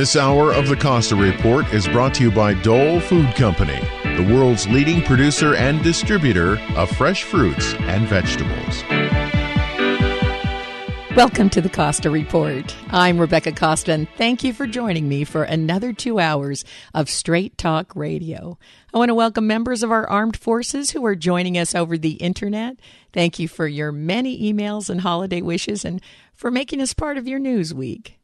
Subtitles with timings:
[0.00, 3.78] This hour of the Costa Report is brought to you by Dole Food Company,
[4.16, 8.82] the world's leading producer and distributor of fresh fruits and vegetables.
[11.14, 12.74] Welcome to the Costa Report.
[12.88, 16.64] I'm Rebecca Costa, and thank you for joining me for another two hours
[16.94, 18.56] of Straight Talk Radio.
[18.94, 22.12] I want to welcome members of our armed forces who are joining us over the
[22.12, 22.78] internet.
[23.12, 26.00] Thank you for your many emails and holiday wishes and
[26.34, 28.16] for making us part of your news week.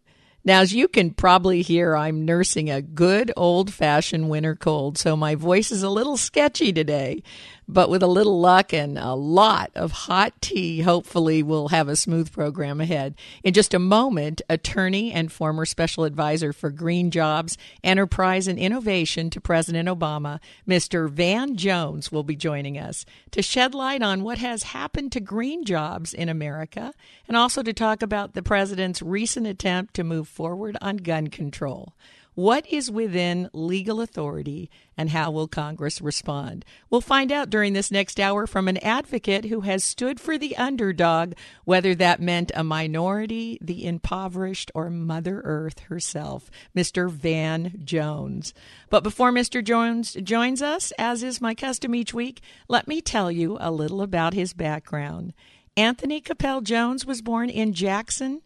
[0.46, 5.16] Now, as you can probably hear, I'm nursing a good old fashioned winter cold, so
[5.16, 7.24] my voice is a little sketchy today.
[7.68, 11.96] But with a little luck and a lot of hot tea, hopefully we'll have a
[11.96, 13.16] smooth program ahead.
[13.42, 19.30] In just a moment, attorney and former special advisor for green jobs, enterprise, and innovation
[19.30, 21.10] to President Obama, Mr.
[21.10, 25.64] Van Jones, will be joining us to shed light on what has happened to green
[25.64, 26.94] jobs in America
[27.26, 31.94] and also to talk about the president's recent attempt to move forward on gun control.
[32.36, 36.66] What is within legal authority and how will Congress respond?
[36.90, 40.54] We'll find out during this next hour from an advocate who has stood for the
[40.58, 41.32] underdog,
[41.64, 47.10] whether that meant a minority, the impoverished, or Mother Earth herself, Mr.
[47.10, 48.52] Van Jones.
[48.90, 49.64] But before Mr.
[49.64, 54.02] Jones joins us, as is my custom each week, let me tell you a little
[54.02, 55.32] about his background.
[55.74, 58.42] Anthony Kapel Jones was born in Jackson,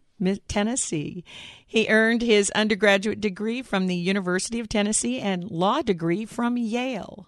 [0.47, 1.23] Tennessee.
[1.65, 7.27] He earned his undergraduate degree from the University of Tennessee and law degree from Yale.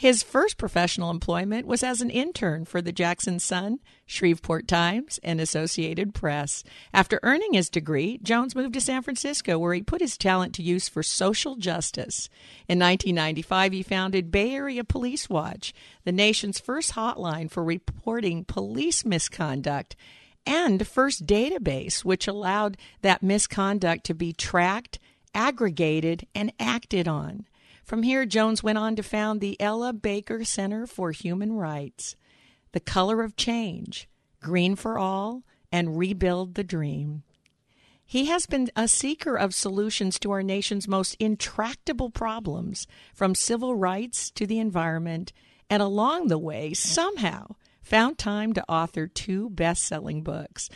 [0.00, 5.38] His first professional employment was as an intern for the Jackson Sun, Shreveport Times, and
[5.42, 6.64] Associated Press.
[6.94, 10.62] After earning his degree, Jones moved to San Francisco, where he put his talent to
[10.62, 12.30] use for social justice.
[12.66, 19.04] In 1995, he founded Bay Area Police Watch, the nation's first hotline for reporting police
[19.04, 19.96] misconduct
[20.46, 24.98] and first database, which allowed that misconduct to be tracked,
[25.34, 27.46] aggregated, and acted on.
[27.84, 32.16] From here, Jones went on to found the Ella Baker Center for Human Rights,
[32.72, 34.08] The Color of Change,
[34.40, 35.42] Green for All,
[35.72, 37.22] and Rebuild the Dream.
[38.04, 43.76] He has been a seeker of solutions to our nation's most intractable problems, from civil
[43.76, 45.32] rights to the environment,
[45.68, 50.68] and along the way, somehow, found time to author two best selling books.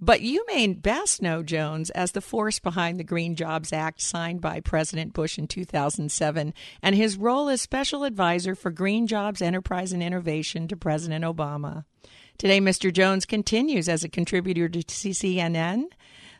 [0.00, 4.40] But you may best know Jones as the force behind the Green Jobs Act signed
[4.40, 9.92] by President Bush in 2007 and his role as special advisor for green jobs, enterprise,
[9.92, 11.84] and innovation to President Obama.
[12.38, 12.92] Today, Mr.
[12.92, 15.86] Jones continues as a contributor to CCNN,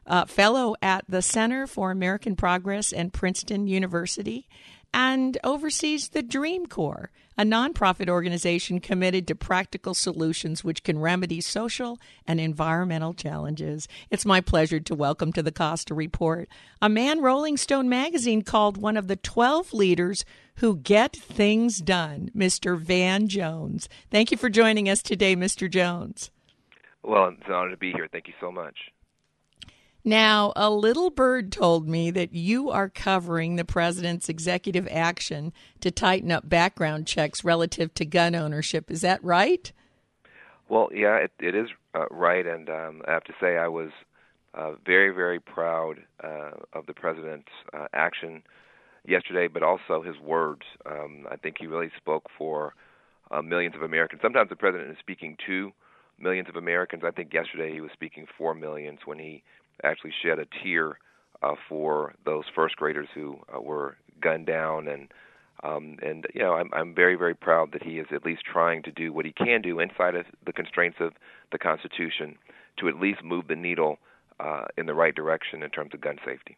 [0.07, 4.49] uh, fellow at the Center for American Progress and Princeton University,
[4.95, 11.41] and oversees the Dream Corps, a nonprofit organization committed to practical solutions which can remedy
[11.41, 13.87] social and environmental challenges.
[14.11, 16.49] It's my pleasure to welcome to the Costa Report
[16.83, 20.25] a man Rolling Stone magazine called one of the 12 leaders
[20.57, 22.77] who get things done, Mr.
[22.77, 23.89] Van Jones.
[24.11, 25.71] Thank you for joining us today, Mr.
[25.71, 26.33] Jones.
[27.05, 28.09] Well, it's an honor to be here.
[28.11, 28.77] Thank you so much.
[30.09, 35.53] Now, a little bird told me that you are covering the president's executive action
[35.83, 38.91] to tighten up background checks relative to gun ownership.
[38.91, 39.71] Is that right?
[40.67, 43.91] Well, yeah, it, it is uh, right, and um, I have to say I was
[44.55, 48.43] uh, very, very proud uh, of the president's uh, action
[49.07, 50.63] yesterday, but also his words.
[50.87, 52.73] Um, I think he really spoke for
[53.31, 54.23] uh, millions of Americans.
[54.23, 55.71] Sometimes the president is speaking to
[56.19, 57.03] millions of Americans.
[57.07, 59.43] I think yesterday he was speaking for millions when he
[59.85, 60.99] actually shed a tear
[61.43, 65.09] uh, for those first graders who uh, were gunned down and
[65.63, 68.83] um, and you know I'm I'm very very proud that he is at least trying
[68.85, 71.13] to do what he can do inside of the constraints of
[71.51, 72.37] the Constitution
[72.79, 73.99] to at least move the needle
[74.39, 76.57] uh, in the right direction in terms of gun safety.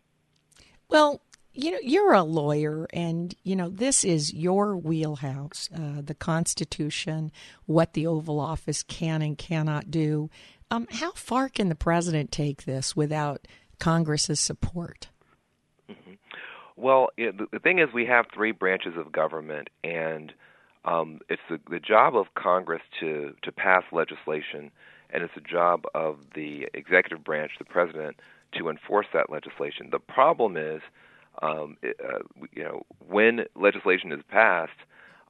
[0.88, 6.14] Well, you know you're a lawyer and you know this is your wheelhouse uh, the
[6.14, 7.32] constitution
[7.66, 10.30] what the oval office can and cannot do
[10.70, 13.46] um, how far can the president take this without
[13.78, 15.08] Congress's support?
[15.90, 16.12] Mm-hmm.
[16.76, 20.32] Well, know, the, thing is, we have three branches of government, and
[20.84, 24.70] um, it's the, the job of Congress to to pass legislation,
[25.10, 28.16] and it's the job of the executive branch, the president,
[28.56, 29.88] to enforce that legislation.
[29.90, 30.80] The problem is,
[31.42, 32.20] um, it, uh,
[32.52, 34.72] you know, when legislation is passed,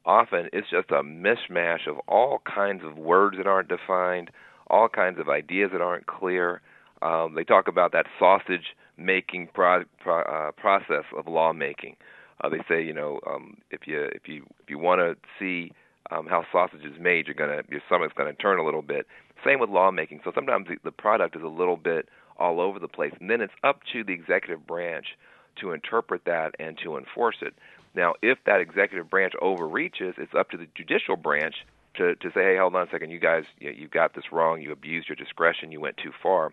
[0.05, 4.31] often it's just a mishmash of all kinds of words that aren't defined,
[4.71, 6.61] all kinds of ideas that aren't clear.
[7.03, 11.97] Um, they talk about that sausage making pro- pro- uh, process of lawmaking.
[12.43, 15.73] Uh, they say, you know, um, if you if you if you want to see
[16.11, 19.07] um, how sausage is made, you're gonna your stomach's gonna turn a little bit.
[19.45, 20.21] Same with lawmaking.
[20.25, 22.09] So sometimes the, the product is a little bit
[22.39, 25.07] all over the place, and then it's up to the executive branch
[25.61, 27.55] to interpret that and to enforce it.
[27.95, 31.57] Now, if that executive branch overreaches, it's up to the judicial branch
[31.97, 34.63] to to say, hey, hold on a second, you guys, you, you got this wrong.
[34.63, 35.73] You abused your discretion.
[35.73, 36.53] You went too far.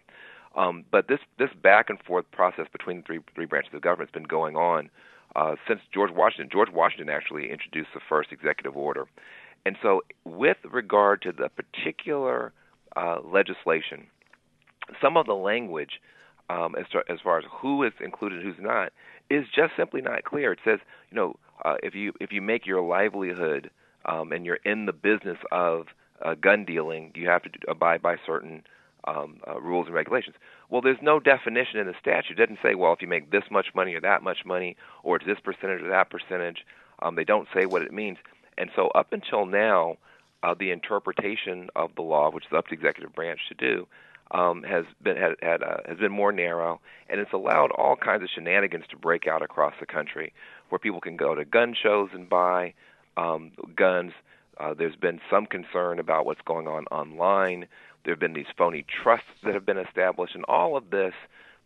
[0.56, 4.10] Um, but this this back and forth process between the three three branches of government
[4.10, 4.90] has been going on
[5.36, 6.50] uh, since George Washington.
[6.52, 9.06] George Washington actually introduced the first executive order,
[9.66, 12.54] and so with regard to the particular
[12.96, 14.08] uh, legislation,
[15.02, 16.02] some of the language
[16.50, 18.92] um, as, to, as far as who is included, and who's not,
[19.30, 20.54] is just simply not clear.
[20.54, 20.80] It says,
[21.12, 23.70] you know, uh, if you if you make your livelihood
[24.08, 25.88] um, and you're in the business of
[26.24, 28.64] uh, gun dealing, you have to abide by certain
[29.08, 30.36] um, uh, rules and regulations.
[30.70, 32.40] Well, there's no definition in the statute.
[32.40, 35.16] It doesn't say, well, if you make this much money or that much money, or
[35.18, 36.66] it's this percentage or that percentage.
[37.02, 38.18] Um, they don't say what it means.
[38.58, 39.98] And so, up until now,
[40.44, 43.88] uh, the interpretation of the law, which is up to the executive branch to do,
[44.32, 48.24] um, has been had, had uh, has been more narrow, and it's allowed all kinds
[48.24, 50.34] of shenanigans to break out across the country,
[50.70, 52.74] where people can go to gun shows and buy
[53.18, 54.14] um, guns.
[54.60, 57.68] Uh, there's been some concern about what's going on online.
[58.04, 61.14] There have been these phony trusts that have been established, and all of this,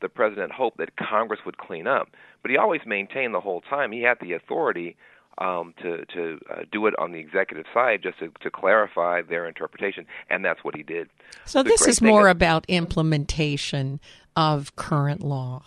[0.02, 2.10] the president hoped that Congress would clean up.
[2.42, 4.98] But he always maintained the whole time he had the authority
[5.38, 9.48] um, to to uh, do it on the executive side, just to, to clarify their
[9.48, 11.10] interpretation, and that's what he did.
[11.46, 14.00] So the this is more that, about implementation
[14.36, 15.64] of current law.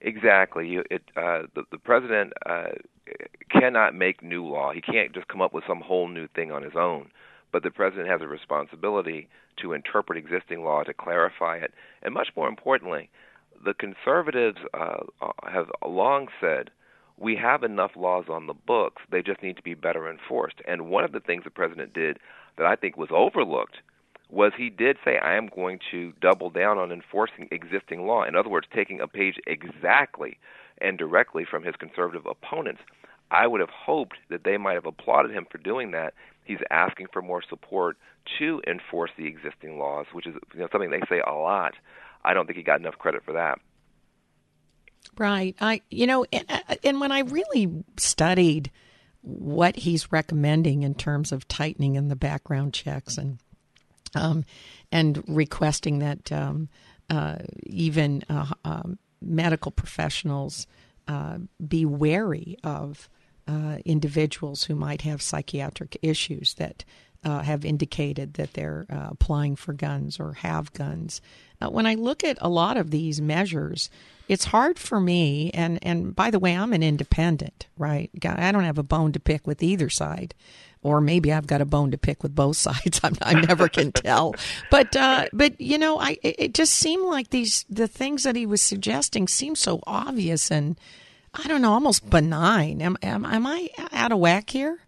[0.00, 0.68] Exactly.
[0.68, 2.70] You, it, uh, the, the president uh,
[3.50, 4.72] cannot make new law.
[4.72, 7.10] He can't just come up with some whole new thing on his own
[7.52, 9.28] but the president has a responsibility
[9.60, 11.72] to interpret existing law, to clarify it,
[12.02, 13.10] and much more importantly,
[13.64, 16.70] the conservatives uh, uh, have long said
[17.18, 20.56] we have enough laws on the books, they just need to be better enforced.
[20.66, 22.18] And one of the things the president did
[22.56, 23.76] that I think was overlooked
[24.30, 28.24] was he did say, I am going to double down on enforcing existing law.
[28.24, 30.38] In other words, taking a page exactly
[30.82, 32.80] and directly from his conservative opponents.
[33.30, 36.12] I would have hoped that they might have applauded him for doing that
[36.44, 37.96] He's asking for more support
[38.38, 41.74] to enforce the existing laws, which is you know, something they say a lot.
[42.24, 43.58] I don't think he got enough credit for that.
[45.18, 45.56] Right.
[45.60, 46.46] I you know and,
[46.84, 48.70] and when I really studied
[49.20, 53.38] what he's recommending in terms of tightening in the background checks and
[54.14, 54.44] um,
[54.90, 56.68] and requesting that um,
[57.10, 60.66] uh, even uh, um, medical professionals
[61.08, 63.08] uh, be wary of
[63.48, 66.84] uh, individuals who might have psychiatric issues that
[67.24, 71.20] uh, have indicated that they're uh, applying for guns or have guns.
[71.60, 73.90] Uh, when I look at a lot of these measures,
[74.28, 75.50] it's hard for me.
[75.54, 78.10] And, and by the way, I'm an independent, right?
[78.24, 80.34] I don't have a bone to pick with either side.
[80.84, 83.00] Or maybe I've got a bone to pick with both sides.
[83.04, 84.34] I'm, i never can tell.
[84.68, 88.46] But uh, but you know, I it just seemed like these the things that he
[88.46, 90.76] was suggesting seemed so obvious and
[91.34, 92.82] I don't know, almost benign.
[92.82, 94.80] Am am, am I out of whack here?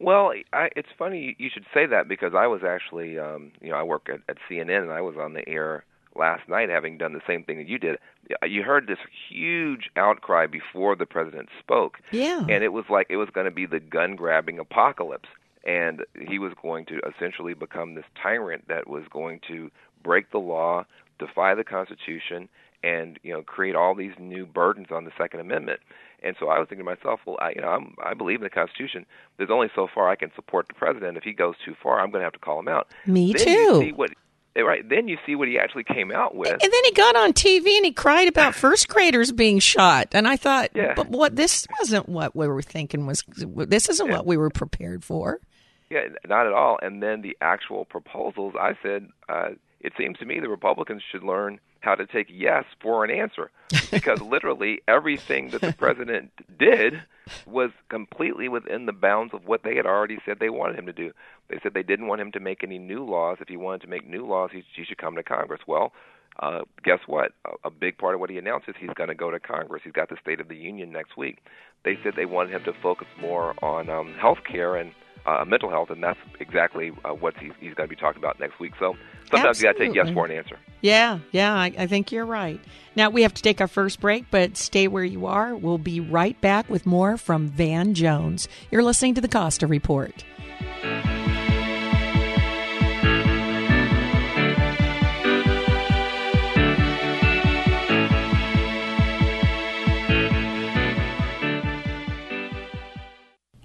[0.00, 3.76] Well, I, it's funny you should say that because I was actually, um, you know,
[3.76, 5.84] I work at, at CNN and I was on the air
[6.16, 7.98] last night having done the same thing that you did.
[8.42, 11.98] You heard this huge outcry before the president spoke.
[12.12, 12.40] Yeah.
[12.40, 15.28] And it was like it was going to be the gun grabbing apocalypse.
[15.66, 19.70] And he was going to essentially become this tyrant that was going to
[20.02, 20.86] break the law,
[21.18, 22.48] defy the Constitution,
[22.82, 25.80] and you know create all these new burdens on the Second Amendment.
[26.22, 28.44] And so I was thinking to myself, well, I, you know, I'm, I believe in
[28.44, 29.06] the Constitution.
[29.38, 31.16] There's only so far I can support the president.
[31.16, 32.88] If he goes too far, I'm going to have to call him out.
[33.06, 33.92] Me then too.
[33.94, 34.10] What,
[34.54, 36.52] eh, right then you see what he actually came out with.
[36.52, 40.08] And then he got on TV and he cried about first graders being shot.
[40.12, 40.92] And I thought, yeah.
[40.94, 43.24] but what this wasn't what we were thinking was.
[43.36, 44.16] This isn't yeah.
[44.16, 45.40] what we were prepared for.
[45.88, 46.78] Yeah, not at all.
[46.80, 51.22] And then the actual proposals, I said, uh, it seems to me the Republicans should
[51.22, 53.50] learn how to take yes for an answer
[53.90, 57.02] because literally everything that the president did
[57.46, 60.92] was completely within the bounds of what they had already said they wanted him to
[60.92, 61.12] do.
[61.48, 63.38] They said they didn't want him to make any new laws.
[63.40, 65.62] If he wanted to make new laws, he, he should come to Congress.
[65.66, 65.92] Well,
[66.40, 67.32] uh, guess what?
[67.46, 69.82] A, a big part of what he announced is he's going to go to Congress.
[69.84, 71.38] He's got the State of the Union next week.
[71.84, 74.92] They said they wanted him to focus more on um, health care and
[75.26, 78.40] uh, mental health, and that's exactly uh, what he's, he's going to be talking about
[78.40, 78.72] next week.
[78.78, 78.96] So
[79.30, 79.60] sometimes Absolutely.
[79.60, 80.58] you got to take yes for an answer.
[80.80, 82.60] Yeah, yeah, I, I think you're right.
[82.96, 85.54] Now we have to take our first break, but stay where you are.
[85.54, 88.48] We'll be right back with more from Van Jones.
[88.70, 90.24] You're listening to the Costa Report.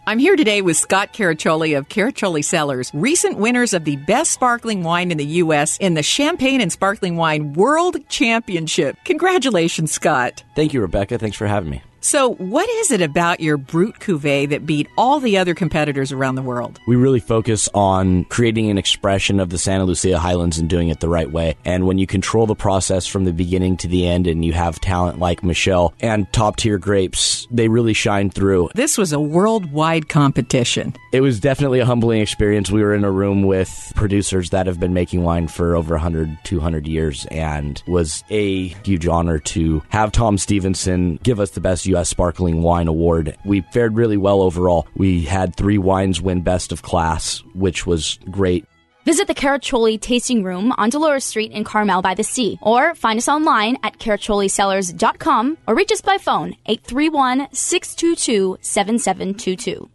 [0.07, 4.83] I'm here today with Scott Caraccioli of Caraccioli Cellars, recent winners of the best sparkling
[4.83, 5.77] wine in the U.S.
[5.77, 8.97] in the Champagne and Sparkling Wine World Championship.
[9.03, 10.43] Congratulations, Scott.
[10.55, 11.17] Thank you, Rebecca.
[11.17, 11.81] Thanks for having me.
[12.05, 16.35] So, what is it about your Brut Cuvée that beat all the other competitors around
[16.35, 16.79] the world?
[16.85, 20.99] We really focus on creating an expression of the Santa Lucia Highlands and doing it
[20.99, 21.55] the right way.
[21.65, 24.79] And when you control the process from the beginning to the end and you have
[24.79, 28.69] talent like Michelle and top tier grapes, they really shine through.
[28.75, 30.93] This was a worldwide competition.
[31.11, 32.69] It was definitely a humbling experience.
[32.69, 36.37] We were in a room with producers that have been making wine for over 100,
[36.43, 41.87] 200 years and was a huge honor to have Tom Stevenson give us the best
[41.95, 42.09] U.S.
[42.09, 43.37] Sparkling Wine Award.
[43.45, 44.87] We fared really well overall.
[44.95, 48.65] We had three wines win Best of Class, which was great.
[49.05, 53.17] Visit the Caraccioli Tasting Room on Dolores Street in Carmel by the Sea, or find
[53.17, 59.94] us online at caracciolicellars.com or reach us by phone 831 622 7722.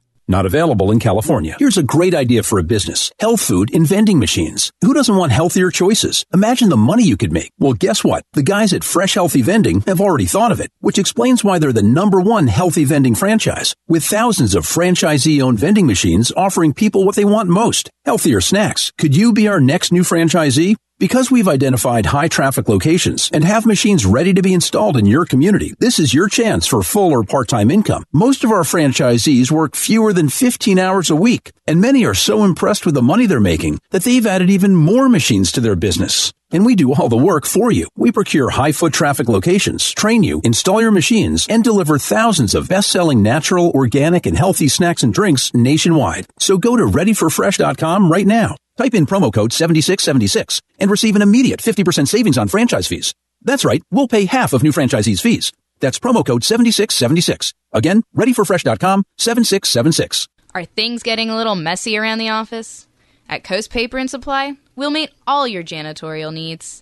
[0.31, 1.57] Not available in California.
[1.59, 3.11] Here's a great idea for a business.
[3.19, 4.71] Health food in vending machines.
[4.79, 6.25] Who doesn't want healthier choices?
[6.33, 7.51] Imagine the money you could make.
[7.59, 8.23] Well, guess what?
[8.31, 11.73] The guys at Fresh Healthy Vending have already thought of it, which explains why they're
[11.73, 17.03] the number one healthy vending franchise, with thousands of franchisee owned vending machines offering people
[17.03, 17.89] what they want most.
[18.05, 18.93] Healthier snacks.
[18.97, 20.77] Could you be our next new franchisee?
[21.01, 25.25] Because we've identified high traffic locations and have machines ready to be installed in your
[25.25, 28.03] community, this is your chance for full or part-time income.
[28.13, 32.43] Most of our franchisees work fewer than 15 hours a week, and many are so
[32.43, 36.33] impressed with the money they're making that they've added even more machines to their business.
[36.51, 37.87] And we do all the work for you.
[37.95, 42.69] We procure high foot traffic locations, train you, install your machines, and deliver thousands of
[42.69, 46.27] best-selling natural, organic, and healthy snacks and drinks nationwide.
[46.37, 48.57] So go to readyforfresh.com right now.
[48.81, 53.13] Type in promo code 7676 and receive an immediate 50% savings on franchise fees.
[53.43, 55.51] That's right, we'll pay half of new franchisees' fees.
[55.79, 57.53] That's promo code 7676.
[57.73, 60.27] Again, readyforfresh.com 7676.
[60.55, 62.87] Are things getting a little messy around the office?
[63.29, 66.81] At Coast Paper and Supply, we'll meet all your janitorial needs.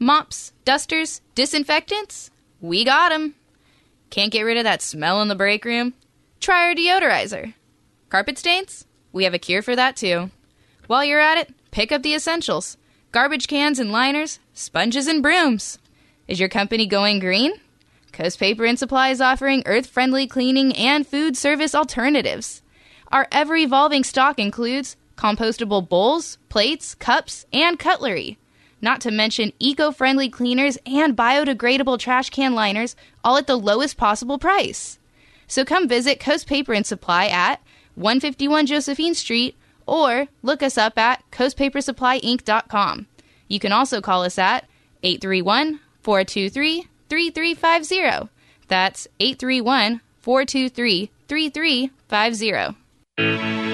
[0.00, 2.32] Mops, dusters, disinfectants?
[2.60, 3.36] We got 'em.
[4.10, 5.94] Can't get rid of that smell in the break room?
[6.40, 7.54] Try our deodorizer.
[8.08, 8.84] Carpet stains?
[9.12, 10.32] We have a cure for that too.
[10.86, 12.76] While you're at it, pick up the essentials
[13.12, 15.78] garbage cans and liners, sponges and brooms.
[16.28, 17.54] Is your company going green?
[18.12, 22.62] Coast Paper and Supply is offering earth friendly cleaning and food service alternatives.
[23.12, 28.38] Our ever evolving stock includes compostable bowls, plates, cups, and cutlery.
[28.80, 33.96] Not to mention eco friendly cleaners and biodegradable trash can liners, all at the lowest
[33.96, 34.98] possible price.
[35.46, 37.60] So come visit Coast Paper and Supply at
[37.94, 43.06] 151 Josephine Street or look us up at coastpapersupplyinc.com.
[43.48, 44.66] You can also call us at
[45.02, 48.28] 831 423 3350.
[48.68, 53.65] That's 831 423 3350.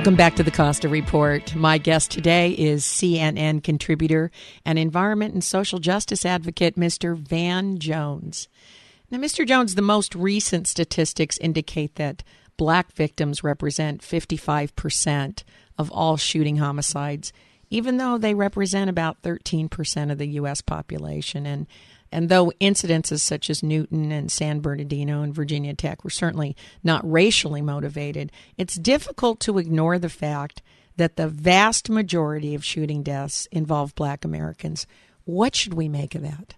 [0.00, 1.54] Welcome back to the Costa Report.
[1.54, 4.30] My guest today is CNN contributor
[4.64, 7.14] and environment and social justice advocate, Mr.
[7.14, 8.48] Van Jones.
[9.10, 9.46] Now, Mr.
[9.46, 12.22] Jones, the most recent statistics indicate that
[12.56, 15.42] black victims represent 55%
[15.76, 17.30] of all shooting homicides,
[17.68, 20.62] even though they represent about 13% of the U.S.
[20.62, 21.44] population.
[21.44, 21.66] And
[22.12, 27.08] and though incidences such as Newtown and San Bernardino and Virginia Tech were certainly not
[27.10, 30.62] racially motivated, it's difficult to ignore the fact
[30.96, 34.86] that the vast majority of shooting deaths involve black Americans.
[35.24, 36.54] What should we make of that?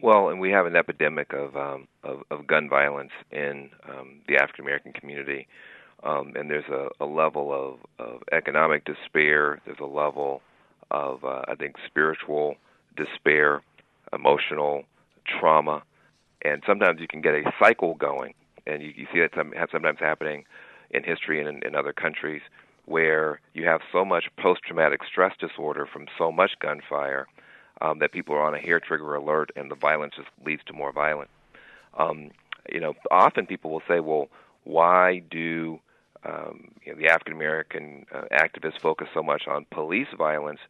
[0.00, 4.36] Well, and we have an epidemic of um, of, of gun violence in um, the
[4.36, 5.46] African American community,
[6.02, 9.60] um, and there's a, a level of, of economic despair.
[9.64, 10.42] There's a level
[10.90, 12.56] of, uh, I think, spiritual
[12.96, 13.62] despair,
[14.12, 14.84] emotional
[15.26, 15.82] trauma,
[16.42, 18.34] and sometimes you can get a cycle going,
[18.66, 20.44] and you, you see that some, sometimes happening
[20.90, 22.42] in history and in, in other countries
[22.84, 27.26] where you have so much post-traumatic stress disorder from so much gunfire
[27.80, 30.72] um, that people are on a hair trigger alert, and the violence just leads to
[30.72, 31.30] more violence.
[31.98, 32.30] Um,
[32.72, 34.28] you know, often people will say, "Well,
[34.64, 35.80] why do
[36.24, 40.60] um, you know, the African American uh, activists focus so much on police violence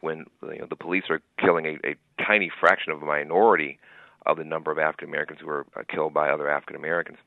[0.00, 3.78] when you know the police are killing a, a tiny fraction of a minority
[4.26, 7.18] of the number of African Americans who are uh, killed by other African Americans?"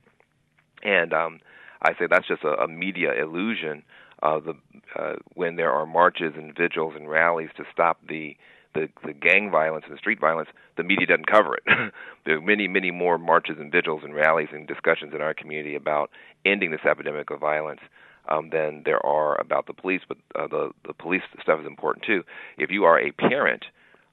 [0.84, 1.40] And um,
[1.82, 3.84] I say that's just a, a media illusion.
[4.22, 4.54] Uh, the
[4.98, 8.36] uh, when there are marches and vigils and rallies to stop the
[8.74, 11.64] the, the gang violence and the street violence, the media doesn't cover it.
[12.26, 15.76] there are many, many more marches and vigils and rallies and discussions in our community
[15.76, 16.10] about
[16.46, 17.82] ending this epidemic of violence
[18.30, 20.02] um, than there are about the police.
[20.08, 22.24] But uh, the the police stuff is important too.
[22.58, 23.66] If you are a parent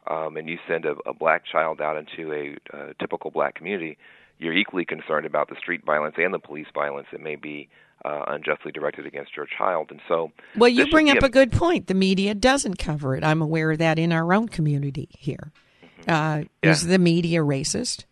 [0.09, 3.99] um, and you send a, a black child out into a uh, typical black community,
[4.39, 7.69] you're equally concerned about the street violence and the police violence that may be
[8.05, 9.89] uh, unjustly directed against your child.
[9.91, 11.87] And so, well, you bring up a, a, good point.
[11.87, 13.23] The media doesn't cover it.
[13.23, 15.53] I'm aware of that in our own community here.
[15.83, 16.11] Mm-hmm.
[16.11, 16.71] Uh, yeah.
[16.71, 18.05] Is the media racist?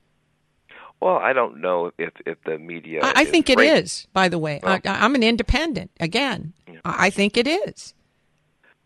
[1.00, 3.00] Well, I don't know if if the media.
[3.02, 4.08] I, I think it is.
[4.12, 5.90] By the way, well, I, am an independent.
[6.00, 6.80] Again, yeah.
[6.84, 7.94] I think it is.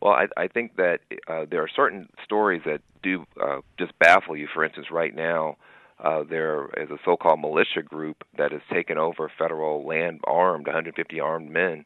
[0.01, 4.37] Well, I, I think that uh, there are certain stories that do uh, just baffle
[4.37, 4.49] you.
[4.53, 5.57] For instance, right now,
[6.03, 11.21] uh, there is a so-called militia group that has taken over federal land, armed 150
[11.21, 11.85] armed men,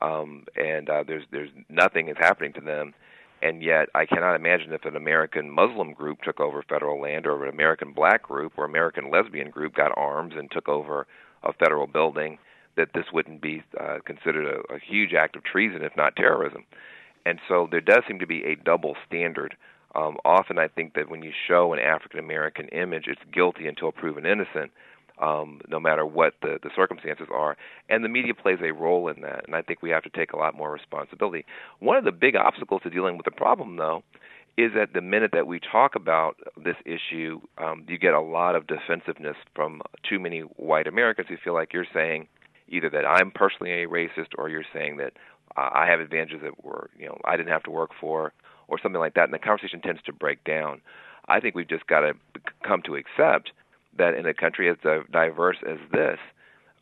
[0.00, 2.94] um, and uh, there's there's nothing is happening to them.
[3.40, 7.44] And yet, I cannot imagine if an American Muslim group took over federal land, or
[7.44, 11.06] an American black group, or American lesbian group got arms and took over
[11.44, 12.38] a federal building,
[12.76, 16.64] that this wouldn't be uh, considered a, a huge act of treason, if not terrorism.
[17.24, 19.56] And so, there does seem to be a double standard
[19.94, 23.90] um, often, I think that when you show an African American image, it's guilty until
[23.90, 24.70] proven innocent,
[25.20, 27.56] um, no matter what the, the circumstances are.
[27.88, 30.32] And the media plays a role in that, and I think we have to take
[30.32, 31.44] a lot more responsibility.
[31.80, 34.02] One of the big obstacles to dealing with the problem, though,
[34.56, 38.56] is that the minute that we talk about this issue, um, you get a lot
[38.56, 42.26] of defensiveness from too many white Americans who feel like you're saying
[42.68, 45.12] either that I'm personally a racist or you're saying that
[45.56, 48.32] uh, I have advantages that were, you know, I didn't have to work for
[48.66, 50.80] or something like that, and the conversation tends to break down.
[51.28, 52.14] I think we've just got to
[52.66, 53.52] come to accept
[53.98, 54.76] that in a country as
[55.10, 56.18] diverse as this,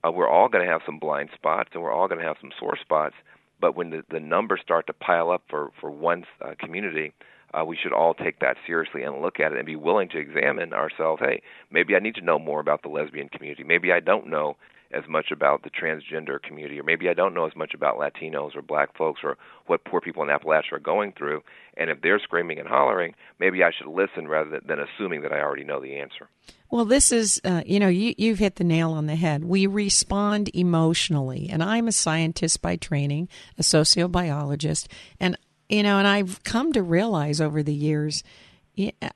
[0.06, 2.36] uh, we're all going to have some blind spots and we're all going to have
[2.40, 3.14] some sore spots.
[3.60, 7.12] But when the, the numbers start to pile up for, for one uh, community,
[7.54, 10.18] uh, we should all take that seriously and look at it and be willing to
[10.18, 11.22] examine ourselves.
[11.24, 13.64] Hey, maybe I need to know more about the lesbian community.
[13.64, 14.56] Maybe I don't know
[14.92, 18.54] as much about the transgender community, or maybe I don't know as much about Latinos
[18.54, 21.42] or black folks or what poor people in Appalachia are going through.
[21.76, 25.40] And if they're screaming and hollering, maybe I should listen rather than, assuming that I
[25.40, 26.28] already know the answer.
[26.70, 29.44] Well, this is, uh, you know, you, you've hit the nail on the head.
[29.44, 31.48] We respond emotionally.
[31.50, 34.86] And I'm a scientist by training, a sociobiologist.
[35.20, 35.36] And,
[35.68, 38.22] you know, and I've come to realize over the years,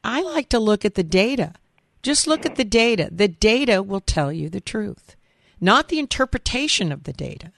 [0.04, 1.54] I like to look at the data.
[2.02, 3.09] Just look at the data.
[3.12, 5.16] The data will tell you the truth
[5.61, 7.53] not the interpretation of the data,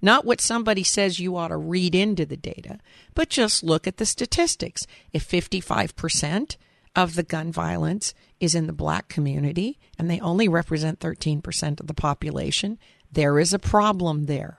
[0.00, 2.78] not what somebody says you ought to read into the data,
[3.14, 4.86] but just look at the statistics.
[5.12, 6.56] If 55%
[6.94, 11.86] of the gun violence is in the black community and they only represent 13% of
[11.86, 12.78] the population,
[13.10, 14.58] there is a problem there.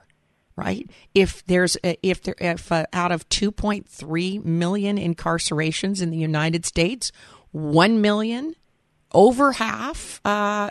[0.56, 0.90] Right?
[1.14, 7.12] If there's if there if uh, out of 2.3 million incarcerations in the United States,
[7.52, 8.54] 1 million
[9.12, 10.68] over half, uh,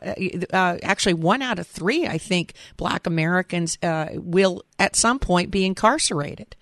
[0.54, 5.52] uh, actually one out of three, I think, black Americans uh, will at some point
[5.52, 6.56] be incarcerated.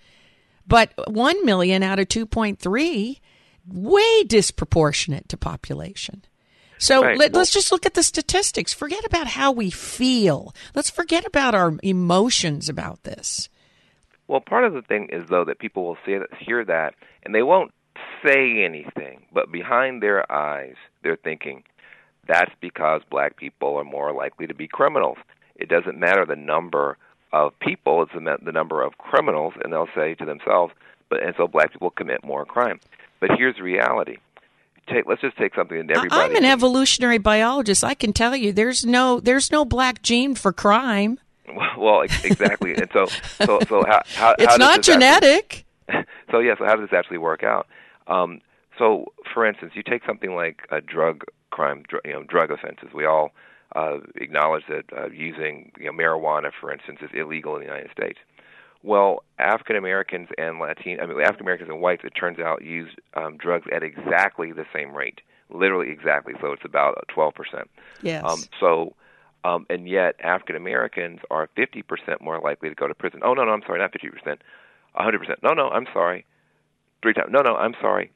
[0.66, 3.20] But 1 million out of 2.3,
[3.66, 6.24] way disproportionate to population.
[6.78, 7.18] So right.
[7.18, 8.72] let, us just look at the statistics.
[8.72, 10.54] Forget about how we feel.
[10.74, 13.48] Let's forget about our emotions about this.
[14.28, 17.42] Well, part of the thing is, though, that people will see, hear that and they
[17.42, 17.72] won't
[18.24, 21.62] say anything, but behind their eyes, they're thinking,
[22.26, 25.18] That's because black people are more likely to be criminals.
[25.56, 26.96] It doesn't matter the number
[27.32, 30.72] of people; it's the, number of criminals, and they'll say to themselves,
[31.08, 32.80] "But and so black people commit more crime."
[33.20, 34.18] But here's the reality:
[34.88, 36.22] take let's just take something that everybody.
[36.22, 37.84] I'm an evolutionary biologist.
[37.84, 41.18] I can tell you, there's no there's no black gene for crime.
[41.78, 45.64] Well, exactly, and so so so how, how it's how not genetic.
[45.88, 47.66] Actually, so yeah, so how does this actually work out?
[48.08, 48.40] Um,
[48.78, 52.88] so, for instance, you take something like a drug crime, dr- you know, drug offenses.
[52.94, 53.32] We all
[53.76, 57.90] uh, acknowledge that uh, using you know, marijuana, for instance, is illegal in the United
[57.90, 58.18] States.
[58.82, 62.90] Well, African Americans and Latin, I mean African Americans and whites, it turns out, use
[63.14, 66.34] um, drugs at exactly the same rate, literally exactly.
[66.40, 67.68] So it's about twelve percent.
[68.02, 68.22] Yes.
[68.24, 68.94] Um, so,
[69.42, 73.20] um, and yet African Americans are fifty percent more likely to go to prison.
[73.24, 74.42] Oh no, no, I'm sorry, not fifty percent,
[74.94, 75.40] hundred percent.
[75.42, 76.24] No, no, I'm sorry,
[77.02, 77.30] three times.
[77.30, 78.10] No, no, I'm sorry,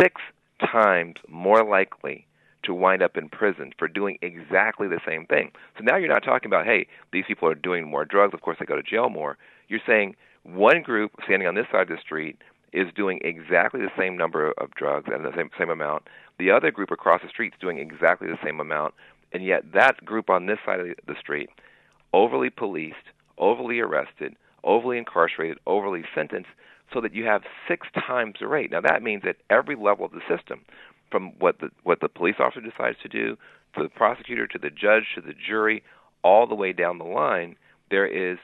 [0.00, 0.20] six
[0.60, 2.26] times more likely
[2.64, 5.52] to wind up in prison for doing exactly the same thing.
[5.76, 8.32] So now you're not talking about, hey, these people are doing more drugs.
[8.32, 9.36] Of course, they go to jail more.
[9.68, 12.38] You're saying one group standing on this side of the street
[12.72, 16.08] is doing exactly the same number of drugs and the same same amount.
[16.38, 18.94] The other group across the street is doing exactly the same amount,
[19.32, 21.50] and yet that group on this side of the street,
[22.12, 22.96] overly policed,
[23.38, 26.50] overly arrested, overly incarcerated, overly sentenced,
[26.92, 28.70] so that you have six times the rate.
[28.70, 30.60] Now that means at every level of the system,
[31.10, 33.36] from what the what the police officer decides to do,
[33.76, 35.82] to the prosecutor, to the judge, to the jury,
[36.22, 37.56] all the way down the line,
[37.90, 38.38] there is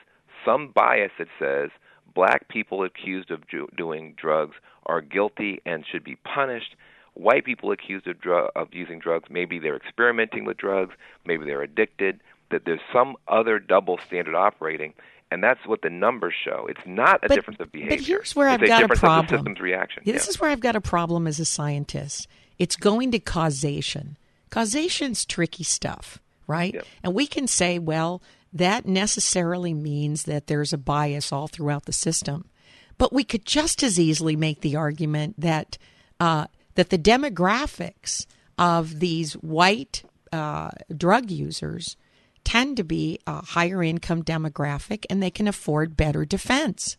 [0.44, 1.70] some bias that says
[2.14, 6.74] black people accused of ju- doing drugs are guilty and should be punished.
[7.14, 11.62] White people accused of, dr- of using drugs, maybe they're experimenting with drugs, maybe they're
[11.62, 14.92] addicted, that there's some other double standard operating,
[15.30, 16.66] and that's what the numbers show.
[16.68, 17.96] It's not a but, difference of behavior.
[17.96, 19.28] But here's where it's I've got a, problem.
[19.28, 20.02] System's reaction.
[20.04, 20.30] This yeah.
[20.30, 22.26] is where I've got a problem as a scientist.
[22.58, 24.18] It's going to causation.
[24.50, 26.74] Causation's tricky stuff, right?
[26.74, 26.86] Yep.
[27.04, 31.92] And we can say, well, that necessarily means that there's a bias all throughout the
[31.92, 32.46] system.
[32.98, 35.78] But we could just as easily make the argument that
[36.18, 38.26] uh, that the demographics
[38.58, 41.96] of these white uh, drug users
[42.44, 46.96] tend to be a higher income demographic and they can afford better defense.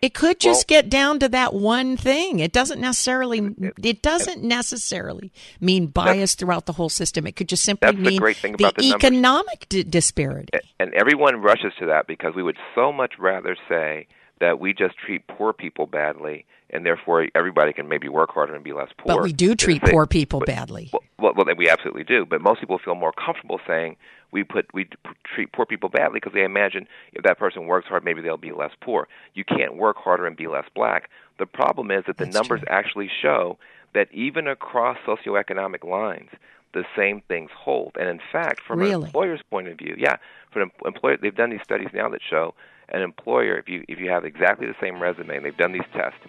[0.00, 2.38] It could just Well- get down to that one thing.
[2.38, 3.50] It doesn't necessarily
[3.82, 7.26] it doesn't necessarily mean bias throughout the whole system.
[7.26, 9.04] It could just simply That's the mean great thing about the numbers.
[9.04, 10.52] economic di- disparity.
[10.78, 14.06] and everyone rushes to that because we would so much rather say
[14.40, 18.62] that we just treat poor people badly and therefore everybody can maybe work harder and
[18.62, 19.16] be less poor.
[19.16, 20.90] But we do treat poor people but- badly.
[21.18, 22.24] Well, well, we absolutely do.
[22.24, 23.96] But most people feel more comfortable saying
[24.30, 27.86] we put we p- treat poor people badly because they imagine if that person works
[27.88, 29.08] hard, maybe they'll be less poor.
[29.34, 31.10] You can't work harder and be less black.
[31.38, 32.68] The problem is that the That's numbers true.
[32.70, 33.58] actually show
[33.94, 36.30] that even across socioeconomic lines,
[36.74, 37.92] the same things hold.
[37.98, 38.94] And in fact, from Really?
[38.94, 40.16] an employer's point of view, yeah,
[40.52, 42.54] from an employer, they've done these studies now that show
[42.90, 45.88] an employer, if you if you have exactly the same resume, and they've done these
[45.92, 46.20] tests,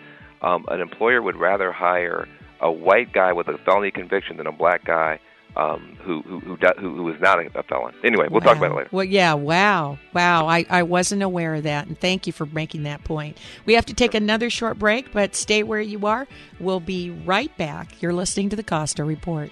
[0.41, 2.27] um, an employer would rather hire
[2.61, 5.19] a white guy with a felony conviction than a black guy
[5.59, 7.93] um, who who who, do, who who is not a, felon.
[8.03, 8.89] Anyway, we'll talk about it later.
[8.91, 10.47] Well, yeah, wow, wow.
[10.47, 13.37] I, I wasn't aware of that, and thank you for making that point.
[13.65, 16.27] We have to take another short break, but stay where you are.
[16.59, 18.01] We'll be right back.
[18.01, 19.51] You're listening to the Costa Report.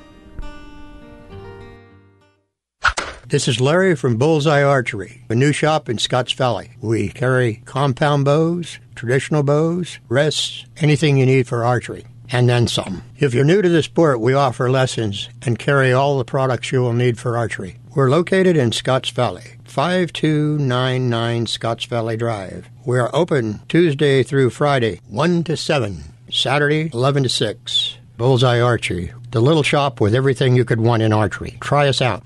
[3.31, 6.71] This is Larry from Bullseye Archery, a new shop in Scotts Valley.
[6.81, 13.03] We carry compound bows, traditional bows, rests, anything you need for archery, and then some.
[13.19, 16.81] If you're new to the sport, we offer lessons and carry all the products you
[16.81, 17.77] will need for archery.
[17.95, 19.45] We're located in Scotts Valley.
[19.63, 22.69] 5299 Scotts Valley Drive.
[22.85, 27.97] We are open Tuesday through Friday, 1 to 7, Saturday, 11 to 6.
[28.17, 31.57] Bullseye Archery, the little shop with everything you could want in archery.
[31.61, 32.23] Try us out.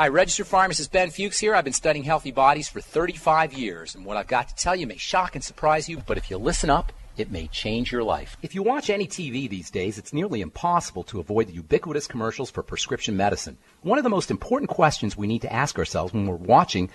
[0.00, 1.54] Hi, registered pharmacist Ben Fuchs here.
[1.54, 4.86] I've been studying healthy bodies for 35 years, and what I've got to tell you
[4.86, 8.38] may shock and surprise you, but if you listen up, it may change your life.
[8.40, 12.50] If you watch any TV these days, it's nearly impossible to avoid the ubiquitous commercials
[12.50, 13.58] for prescription medicine.
[13.82, 16.88] One of the most important questions we need to ask ourselves when we're watching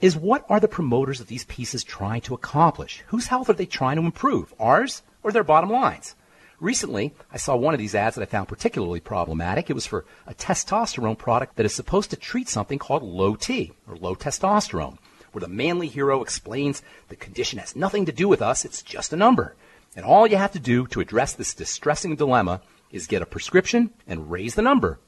[0.00, 3.02] is what are the promoters of these pieces trying to accomplish?
[3.08, 4.54] Whose health are they trying to improve?
[4.60, 6.14] Ours or their bottom lines?
[6.60, 9.70] Recently, I saw one of these ads that I found particularly problematic.
[9.70, 13.72] It was for a testosterone product that is supposed to treat something called low T,
[13.88, 14.98] or low testosterone
[15.32, 19.12] where the manly hero explains the condition has nothing to do with us, it's just
[19.12, 19.54] a number.
[19.96, 23.90] And all you have to do to address this distressing dilemma is get a prescription
[24.06, 24.98] and raise the number.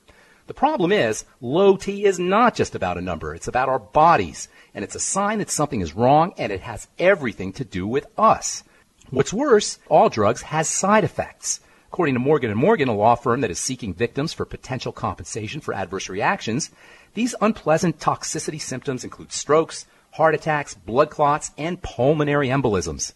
[0.47, 4.49] The problem is, low T is not just about a number, it's about our bodies.
[4.75, 8.07] And it's a sign that something is wrong and it has everything to do with
[8.19, 8.65] us.
[9.11, 11.59] What's worse, all drugs has side effects.
[11.89, 15.61] According to Morgan & Morgan, a law firm that is seeking victims for potential compensation
[15.61, 16.71] for adverse reactions,
[17.15, 23.13] these unpleasant toxicity symptoms include strokes, heart attacks, blood clots, and pulmonary embolisms.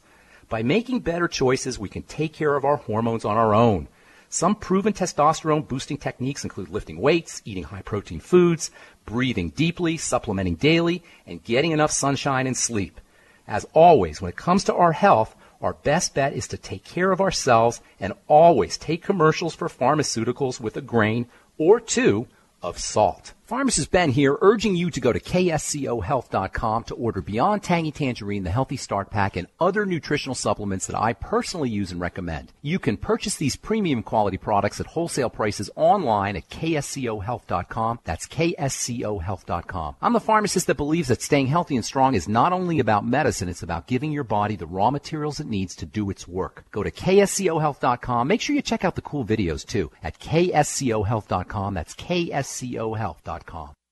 [0.48, 3.86] By making better choices, we can take care of our hormones on our own.
[4.28, 8.72] Some proven testosterone boosting techniques include lifting weights, eating high protein foods,
[9.06, 13.00] breathing deeply, supplementing daily, and getting enough sunshine and sleep.
[13.46, 17.10] As always, when it comes to our health, our best bet is to take care
[17.10, 22.26] of ourselves and always take commercials for pharmaceuticals with a grain or two
[22.62, 23.32] of salt.
[23.46, 28.50] Pharmacist Ben here, urging you to go to kscohealth.com to order Beyond Tangy Tangerine, the
[28.50, 32.54] Healthy Start Pack, and other nutritional supplements that I personally use and recommend.
[32.62, 38.00] You can purchase these premium quality products at wholesale prices online at kscohealth.com.
[38.04, 39.96] That's kscohealth.com.
[40.00, 43.50] I'm the pharmacist that believes that staying healthy and strong is not only about medicine,
[43.50, 46.64] it's about giving your body the raw materials it needs to do its work.
[46.70, 48.26] Go to kscohealth.com.
[48.26, 51.74] Make sure you check out the cool videos too at kscohealth.com.
[51.74, 53.33] That's kscohealth.com.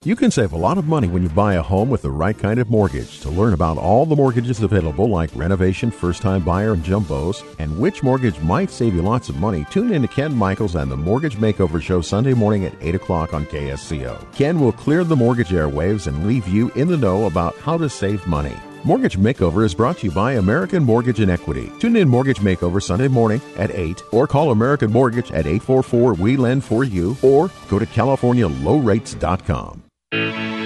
[0.04, 2.36] You can save a lot of money when you buy a home with the right
[2.36, 3.20] kind of mortgage.
[3.20, 7.78] To learn about all the mortgages available, like renovation, first time buyer, and jumbos, and
[7.78, 10.96] which mortgage might save you lots of money, tune in to Ken Michaels and the
[10.96, 14.32] Mortgage Makeover Show Sunday morning at 8 o'clock on KSCO.
[14.32, 17.88] Ken will clear the mortgage airwaves and leave you in the know about how to
[17.88, 18.56] save money.
[18.84, 21.70] Mortgage Makeover is brought to you by American Mortgage and Equity.
[21.78, 26.36] Tune in Mortgage Makeover Sunday morning at 8 or call American Mortgage at 844 We
[26.36, 30.61] Lend For You or go to CaliforniaLowRates.com.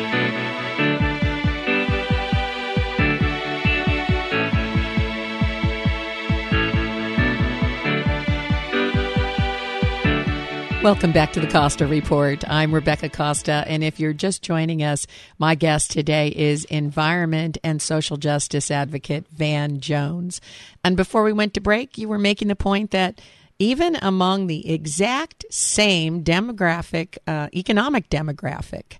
[10.86, 12.48] Welcome back to the Costa Report.
[12.48, 15.04] I'm Rebecca Costa, and if you're just joining us,
[15.36, 20.40] my guest today is environment and social justice advocate Van Jones.
[20.84, 23.20] And before we went to break, you were making the point that
[23.58, 28.98] even among the exact same demographic, uh, economic demographic,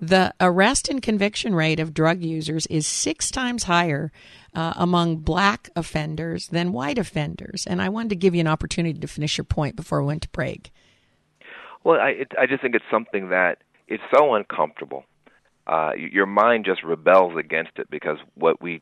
[0.00, 4.10] the arrest and conviction rate of drug users is six times higher
[4.56, 7.64] uh, among black offenders than white offenders.
[7.64, 10.22] And I wanted to give you an opportunity to finish your point before we went
[10.22, 10.72] to break.
[11.84, 15.04] Well, I it, I just think it's something that it's so uncomfortable.
[15.66, 18.80] Uh, your mind just rebels against it because what we,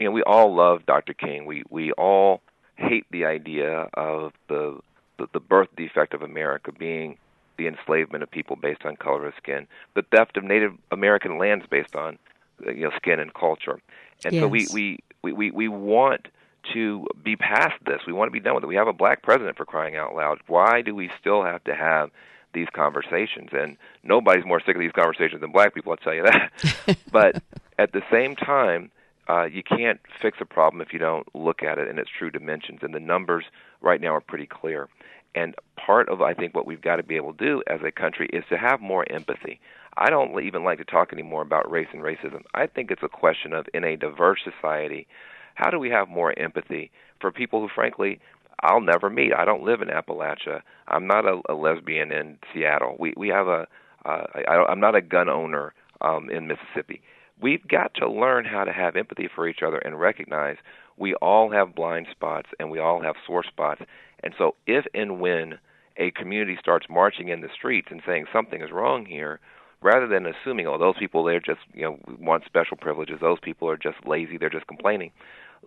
[0.00, 1.14] you know, we all love Dr.
[1.14, 1.46] King.
[1.46, 2.40] We we all
[2.76, 4.80] hate the idea of the
[5.18, 7.18] the, the birth defect of America being
[7.56, 11.64] the enslavement of people based on color of skin, the theft of Native American lands
[11.70, 12.18] based on
[12.66, 13.80] you know skin and culture,
[14.24, 14.42] and yes.
[14.42, 16.28] so we, we we we we want
[16.72, 18.00] to be past this.
[18.06, 18.68] We want to be done with it.
[18.68, 20.40] We have a black president for crying out loud.
[20.46, 22.10] Why do we still have to have
[22.54, 25.92] these conversations, and nobody's more sick of these conversations than black people.
[25.92, 26.96] I'll tell you that.
[27.12, 27.42] but
[27.78, 28.90] at the same time,
[29.28, 32.30] uh, you can't fix a problem if you don't look at it in its true
[32.30, 33.44] dimensions, and the numbers
[33.80, 34.88] right now are pretty clear.
[35.34, 37.90] And part of I think what we've got to be able to do as a
[37.90, 39.60] country is to have more empathy.
[39.96, 42.42] I don't even like to talk anymore about race and racism.
[42.54, 45.06] I think it's a question of in a diverse society,
[45.54, 46.90] how do we have more empathy
[47.20, 48.20] for people who frankly
[48.64, 49.32] I'll never meet.
[49.34, 50.62] I don't live in Appalachia.
[50.88, 52.96] I'm not a, a lesbian in Seattle.
[52.98, 53.66] We we have a
[54.06, 57.02] uh, I, I'm not a gun owner um, in Mississippi.
[57.40, 60.56] We've got to learn how to have empathy for each other and recognize
[60.96, 63.82] we all have blind spots and we all have sore spots.
[64.22, 65.58] And so, if and when
[65.96, 69.40] a community starts marching in the streets and saying something is wrong here,
[69.82, 73.68] rather than assuming, oh, those people they're just you know want special privileges, those people
[73.68, 75.10] are just lazy, they're just complaining.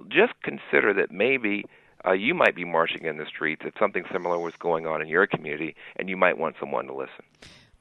[0.09, 1.65] Just consider that maybe
[2.07, 5.07] uh, you might be marching in the streets if something similar was going on in
[5.07, 7.25] your community, and you might want someone to listen.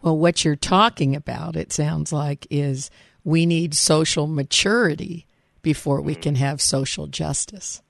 [0.02, 2.90] Well, what you're talking about, it sounds like, is
[3.24, 5.26] we need social maturity
[5.62, 7.82] before we can have social justice.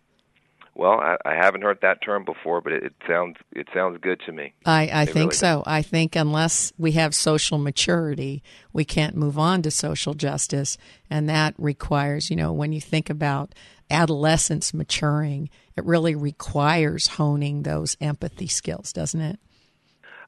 [0.75, 4.20] Well, I, I haven't heard that term before, but it, it sounds it sounds good
[4.27, 4.53] to me.
[4.66, 5.62] I, I think really so.
[5.66, 8.42] I think unless we have social maturity,
[8.75, 10.77] we can't move on to social justice,
[11.09, 13.55] and that requires, you know, when you think about
[13.90, 19.38] adolescence maturing, it really requires honing those empathy skills, doesn't it?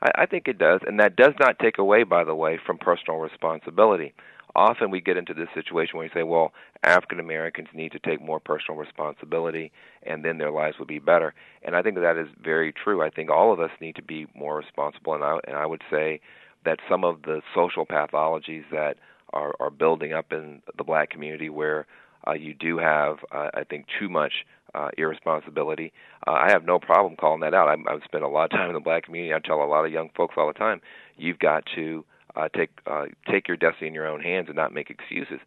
[0.03, 2.79] I, I think it does, and that does not take away, by the way, from
[2.79, 4.15] personal responsibility.
[4.55, 8.21] Often we get into this situation where you say, well, African Americans need to take
[8.21, 11.35] more personal responsibility, and then their lives will be better.
[11.63, 13.03] And I think that, that is very true.
[13.03, 15.83] I think all of us need to be more responsible, and I, and I would
[15.91, 16.21] say
[16.65, 18.97] that some of the social pathologies that
[19.33, 21.87] are, are building up in the black community where
[22.27, 25.93] uh, you do have, uh, I think, too much uh, irresponsibility.
[26.27, 27.69] Uh, I have no problem calling that out.
[27.69, 29.35] I, I've spent a lot of time in the black community.
[29.35, 30.81] I tell a lot of young folks all the time,
[31.17, 32.05] you've got to
[32.37, 35.41] uh, take uh, take your destiny in your own hands and not make excuses.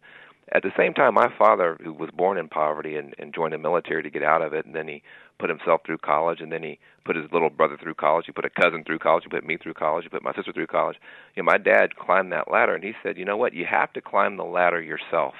[0.54, 3.58] At the same time, my father, who was born in poverty and, and joined the
[3.58, 5.02] military to get out of it, and then he
[5.38, 8.26] put himself through college, and then he put his little brother through college.
[8.26, 9.24] He put a cousin through college.
[9.24, 10.04] He put me through college.
[10.04, 10.96] He put my sister through college.
[11.34, 13.54] You know, my dad climbed that ladder, and he said, "You know what?
[13.54, 15.34] You have to climb the ladder yourself.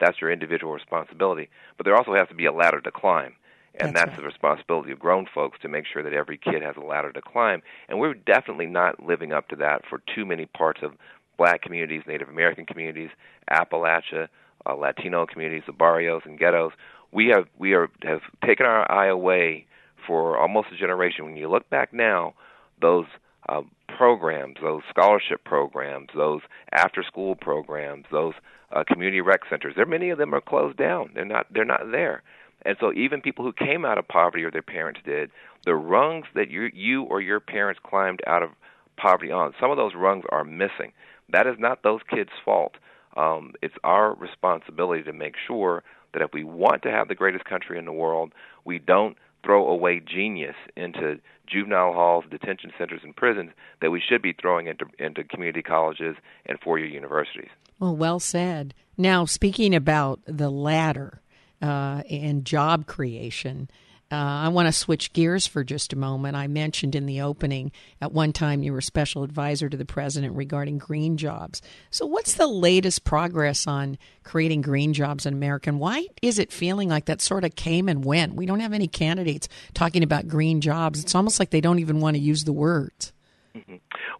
[0.00, 1.48] That's your individual responsibility.
[1.76, 3.34] But there also has to be a ladder to climb."
[3.76, 4.16] And That's that's, right.
[4.18, 7.20] the responsibility of grown folks to make sure that every kid has a ladder to
[7.20, 7.60] climb.
[7.88, 10.92] And we're definitely not living up to that for too many parts of
[11.36, 13.10] black communities, Native American communities,
[13.50, 14.28] Appalachia,
[14.64, 16.72] uh, Latino communities, the barrios and ghettos.
[17.10, 19.66] We have we are have taken our eye away
[20.06, 21.24] for almost a generation.
[21.24, 22.34] When you look back now,
[22.80, 23.06] those
[23.48, 23.62] uh,
[23.96, 28.34] programs, those scholarship programs, those after-school programs, those
[28.74, 31.10] uh, community rec centers, there many of them are closed down.
[31.14, 32.22] They're not they're not there.
[32.66, 35.30] And so even people who came out of poverty or their parents did,
[35.64, 38.50] the rungs that you you or your parents climbed out of
[38.96, 40.92] poverty on, some of those rungs are missing.
[41.30, 42.74] That is not those kids' fault.
[43.16, 45.82] Um, it's our responsibility to make sure
[46.12, 48.32] that if we want to have the greatest country in the world,
[48.64, 54.22] we don't throw away genius into juvenile halls, detention centers, and prisons that we should
[54.22, 57.50] be throwing into into community colleges and four-year universities.
[57.78, 58.74] Well, well said.
[58.96, 61.20] Now, speaking about the ladder
[61.60, 63.68] uh, and job creation,
[64.14, 66.36] uh, I want to switch gears for just a moment.
[66.36, 70.36] I mentioned in the opening at one time you were special advisor to the president
[70.36, 71.60] regarding green jobs.
[71.90, 75.70] So, what's the latest progress on creating green jobs in America?
[75.70, 78.34] And why is it feeling like that sort of came and went?
[78.34, 81.02] We don't have any candidates talking about green jobs.
[81.02, 83.12] It's almost like they don't even want to use the words.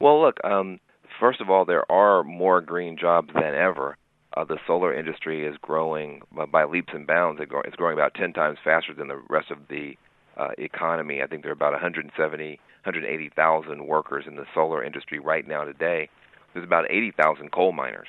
[0.01, 0.81] Well, look, um,
[1.21, 3.97] first of all, there are more green jobs than ever.
[4.37, 7.41] Uh, the solar industry is growing by- leaps and bounds.
[7.41, 9.97] It's growing about 10 times faster than the rest of the
[10.37, 11.23] uh, economy.
[11.23, 12.49] I think there are about 170,
[12.85, 16.09] 180,000 workers in the solar industry right now today.
[16.53, 18.09] There's about 80,000 coal miners,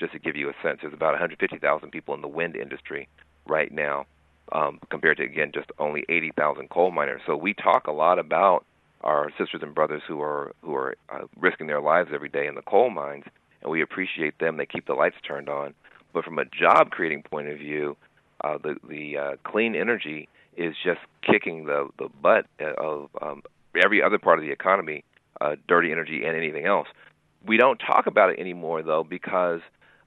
[0.00, 0.78] just to give you a sense.
[0.80, 3.08] There's about 150,000 people in the wind industry
[3.46, 4.06] right now,
[4.52, 7.20] um, compared to, again, just only 80,000 coal miners.
[7.26, 8.64] So we talk a lot about
[9.02, 12.54] our sisters and brothers who are who are uh, risking their lives every day in
[12.54, 13.24] the coal mines,
[13.62, 14.56] and we appreciate them.
[14.56, 15.74] They keep the lights turned on.
[16.12, 17.96] But from a job creating point of view,
[18.42, 22.46] uh, the the uh, clean energy is just kicking the the butt
[22.78, 23.42] of um,
[23.82, 25.04] every other part of the economy,
[25.40, 26.88] uh, dirty energy and anything else.
[27.46, 29.60] We don't talk about it anymore though because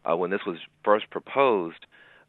[0.09, 1.85] uh, when this was first proposed,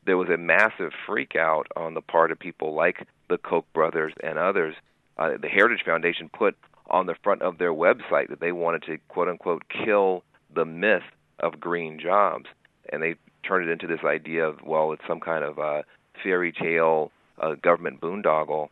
[0.06, 4.12] there was a massive freak out on the part of people like the Koch brothers
[4.22, 4.74] and others.
[5.18, 6.56] Uh, the Heritage Foundation put
[6.88, 11.02] on the front of their website that they wanted to quote unquote kill the myth
[11.38, 12.46] of green jobs,
[12.92, 13.14] and they
[13.46, 15.82] turned it into this idea of well, it's some kind of uh,
[16.22, 18.68] fairy tale uh, government boondoggle,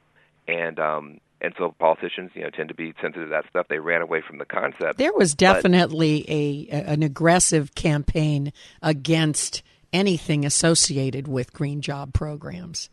[0.46, 3.66] and um, and so politicians, you know, tend to be sensitive to that stuff.
[3.68, 4.98] They ran away from the concept.
[4.98, 9.62] There was But- definitely a an aggressive campaign against
[9.92, 12.90] anything associated with green job programs.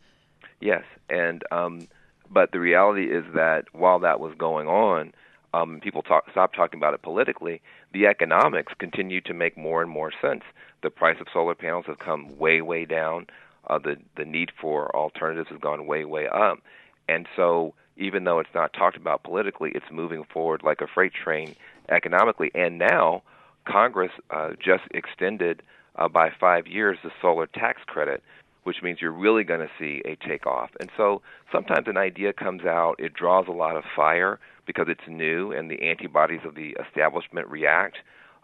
[0.60, 1.88] Yes, and um,
[2.30, 5.12] but the reality is that while that was going on,
[5.52, 7.60] um, people talk, stopped talking about it politically.
[7.96, 10.42] The economics continue to make more and more sense.
[10.82, 13.26] The price of solar panels have come way, way down.
[13.66, 16.58] Uh, the the need for alternatives has gone way, way up,
[17.08, 21.14] and so even though it's not talked about politically, it's moving forward like a freight
[21.14, 21.56] train
[21.88, 22.50] economically.
[22.54, 23.22] And now
[23.66, 25.62] Congress uh, just extended
[25.94, 28.22] uh, by five years the solar tax credit,
[28.64, 30.68] which means you're really going to see a takeoff.
[30.80, 35.08] And so sometimes an idea comes out, it draws a lot of fire because it's
[35.08, 37.96] new and the antibodies of the establishment react.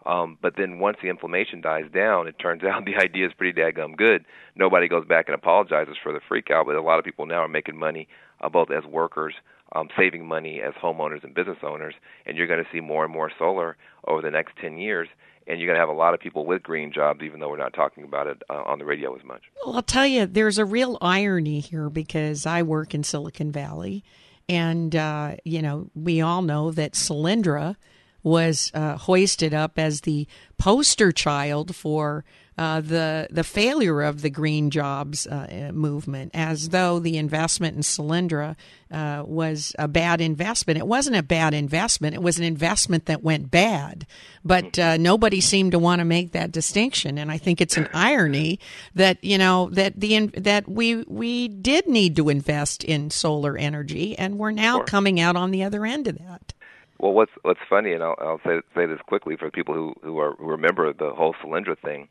[0.05, 3.59] Um, but then once the inflammation dies down, it turns out the idea is pretty
[3.59, 4.25] daggum good.
[4.55, 7.39] Nobody goes back and apologizes for the freak out, but a lot of people now
[7.39, 8.07] are making money
[8.41, 9.33] uh, both as workers
[9.73, 11.95] um, saving money as homeowners and business owners,
[12.25, 13.75] and you're going to see more and more solar
[14.07, 15.07] over the next 10 years.
[15.45, 17.57] And you're going to have a lot of people with green jobs, even though we're
[17.57, 19.41] not talking about it uh, on the radio as much.
[19.65, 24.05] Well, I'll tell you, there's a real irony here because I work in Silicon Valley,
[24.49, 27.75] and uh, you know we all know that Solyndra
[28.23, 30.27] was uh, hoisted up as the
[30.57, 32.23] poster child for
[32.57, 37.81] uh, the the failure of the green jobs uh, movement, as though the investment in
[37.81, 38.55] Solyndra
[38.91, 40.77] uh, was a bad investment.
[40.77, 44.05] It wasn't a bad investment; it was an investment that went bad.
[44.45, 47.89] But uh, nobody seemed to want to make that distinction, and I think it's an
[47.93, 48.59] irony
[48.93, 54.17] that you know that the that we we did need to invest in solar energy,
[54.17, 54.85] and we're now sure.
[54.85, 56.53] coming out on the other end of that.
[56.99, 60.19] Well, what's what's funny, and I'll, I'll say say this quickly for people who who,
[60.19, 62.09] are, who remember the whole Solyndra thing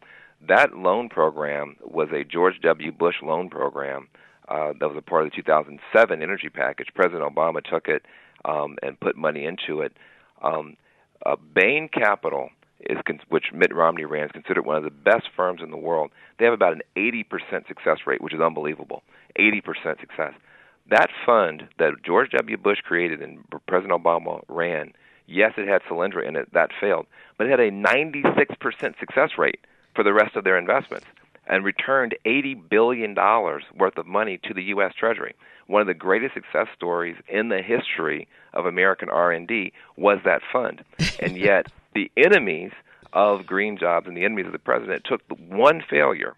[0.49, 2.93] that loan program was a George W.
[2.93, 4.09] Bush loan program
[4.49, 6.89] uh, that was a part of the 2007 energy package.
[6.95, 8.03] President Obama took it
[8.45, 9.93] um, and put money into it.
[10.43, 10.77] Um,
[11.25, 15.29] uh, Bain Capital is con- which Mitt Romney ran is considered one of the best
[15.37, 16.11] firms in the world.
[16.39, 19.05] They have about an 80% success rate, which is unbelievable.
[19.39, 20.35] 80% success.
[20.91, 22.57] That fund that George W.
[22.57, 24.93] Bush created and President Obama ran,
[25.29, 26.53] yes, it had Solyndra in it.
[26.53, 27.07] That failed,
[27.39, 29.61] but it had a 96% success rate
[29.95, 31.07] for the rest of their investments
[31.47, 34.93] and returned $80 billion worth of money to the U.S.
[34.99, 35.35] Treasury.
[35.67, 40.85] One of the greatest success stories in the history of American R&D was that fund.
[41.21, 42.73] and yet the enemies
[43.13, 46.35] of green jobs and the enemies of the president took one failure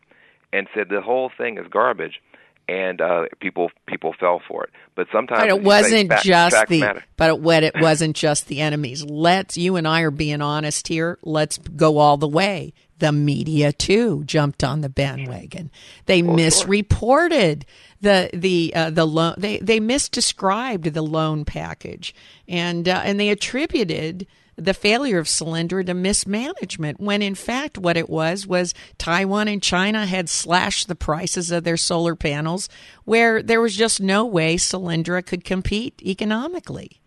[0.53, 2.21] and said the whole thing is garbage
[2.67, 4.71] and uh, people people fell for it.
[4.95, 7.05] But sometimes but it wasn't fact, just the matter.
[7.17, 9.05] but it, it wasn't just the enemies.
[9.05, 11.19] Let's you and I are being honest here.
[11.23, 12.73] Let's go all the way
[13.05, 15.71] the media too jumped on the bandwagon.
[16.07, 17.99] They oh, misreported sure.
[18.01, 19.35] the the uh, the loan.
[19.37, 22.15] They they misdescribed the loan package,
[22.49, 24.27] and uh, and they attributed
[24.57, 29.63] the failure of Solyndra to mismanagement when in fact what it was was Taiwan and
[29.63, 32.71] China had slashed the prices of their solar panels
[33.05, 37.03] where there was just no way Solyndra could compete economically.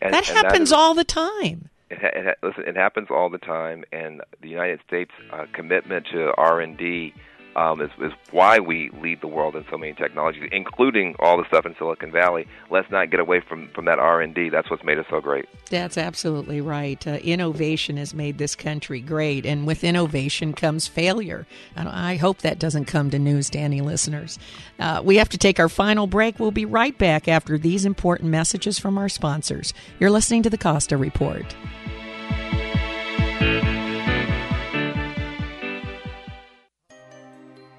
[0.00, 3.28] And, that and happens that is, all the time it, it, listen, it happens all
[3.30, 7.14] the time, and the United States' uh, commitment to R and D
[7.56, 11.44] um, is, is why we lead the world in so many technologies, including all the
[11.48, 12.46] stuff in Silicon Valley.
[12.70, 14.48] Let's not get away from, from that R and D.
[14.48, 15.48] That's what's made us so great.
[15.68, 17.04] That's absolutely right.
[17.06, 21.46] Uh, innovation has made this country great, and with innovation comes failure.
[21.76, 24.38] I hope that doesn't come to news, Danny listeners.
[24.78, 26.38] Uh, we have to take our final break.
[26.38, 29.74] We'll be right back after these important messages from our sponsors.
[29.98, 31.54] You're listening to the Costa Report.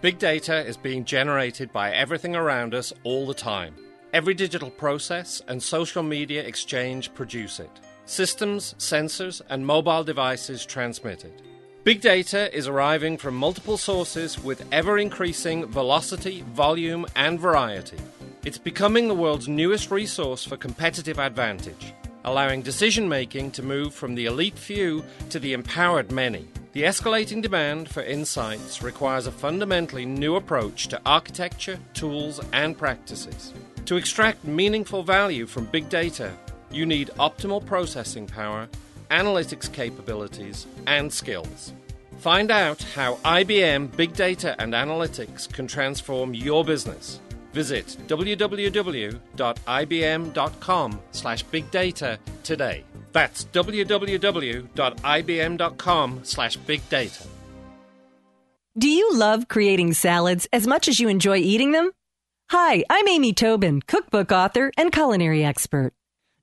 [0.01, 3.75] Big data is being generated by everything around us all the time.
[4.13, 7.69] Every digital process and social media exchange produce it.
[8.05, 11.43] Systems, sensors, and mobile devices transmit it.
[11.83, 17.97] Big data is arriving from multiple sources with ever increasing velocity, volume, and variety.
[18.43, 21.93] It's becoming the world's newest resource for competitive advantage,
[22.23, 26.47] allowing decision making to move from the elite few to the empowered many.
[26.73, 33.53] The escalating demand for insights requires a fundamentally new approach to architecture, tools, and practices.
[33.85, 36.31] To extract meaningful value from big data,
[36.71, 38.69] you need optimal processing power,
[39.09, 41.73] analytics capabilities, and skills.
[42.19, 47.19] Find out how IBM Big Data and Analytics can transform your business.
[47.53, 49.19] Visit www.ibm.com
[51.11, 52.83] slash bigdata today.
[53.11, 54.69] That's www.ibm.com
[56.23, 57.23] slash big data.
[58.77, 61.91] Do you love creating salads as much as you enjoy eating them?
[62.51, 65.91] Hi, I'm Amy Tobin, cookbook author and culinary expert.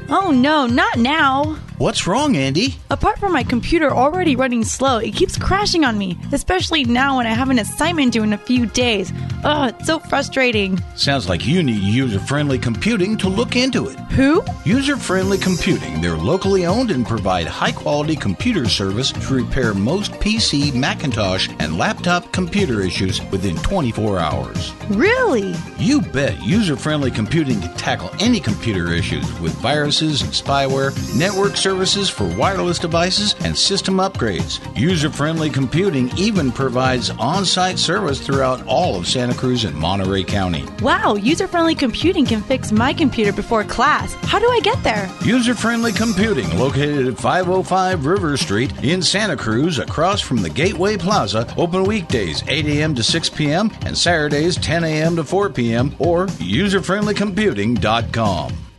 [0.08, 1.56] Oh no, not now!
[1.80, 2.74] What's wrong, Andy?
[2.90, 7.26] Apart from my computer already running slow, it keeps crashing on me, especially now when
[7.26, 9.10] I have an assignment due in a few days.
[9.44, 10.78] Ugh, it's so frustrating.
[10.94, 13.98] Sounds like you need user friendly computing to look into it.
[14.10, 14.44] Who?
[14.66, 16.02] User friendly computing.
[16.02, 21.78] They're locally owned and provide high quality computer service to repair most PC, Macintosh, and
[21.78, 24.74] laptop computer issues within 24 hours.
[24.90, 25.54] Really?
[25.78, 31.56] You bet user friendly computing can tackle any computer issues with viruses and spyware, network
[31.56, 34.58] services for wireless devices, and system upgrades.
[34.76, 40.24] User friendly computing even provides on site service throughout all of Santa Cruz and Monterey
[40.24, 40.64] County.
[40.82, 44.14] Wow, user friendly computing can fix my computer before class.
[44.22, 45.08] How do I get there?
[45.24, 50.96] User friendly computing located at 505 River Street in Santa Cruz across from the Gateway
[50.96, 51.52] Plaza.
[51.56, 52.94] Open weekdays 8 a.m.
[52.96, 53.70] to 6 p.m.
[53.86, 55.16] and Saturdays 10 a.m.
[55.16, 55.94] to 4 p.m.
[55.98, 58.69] or userfriendlycomputing.com.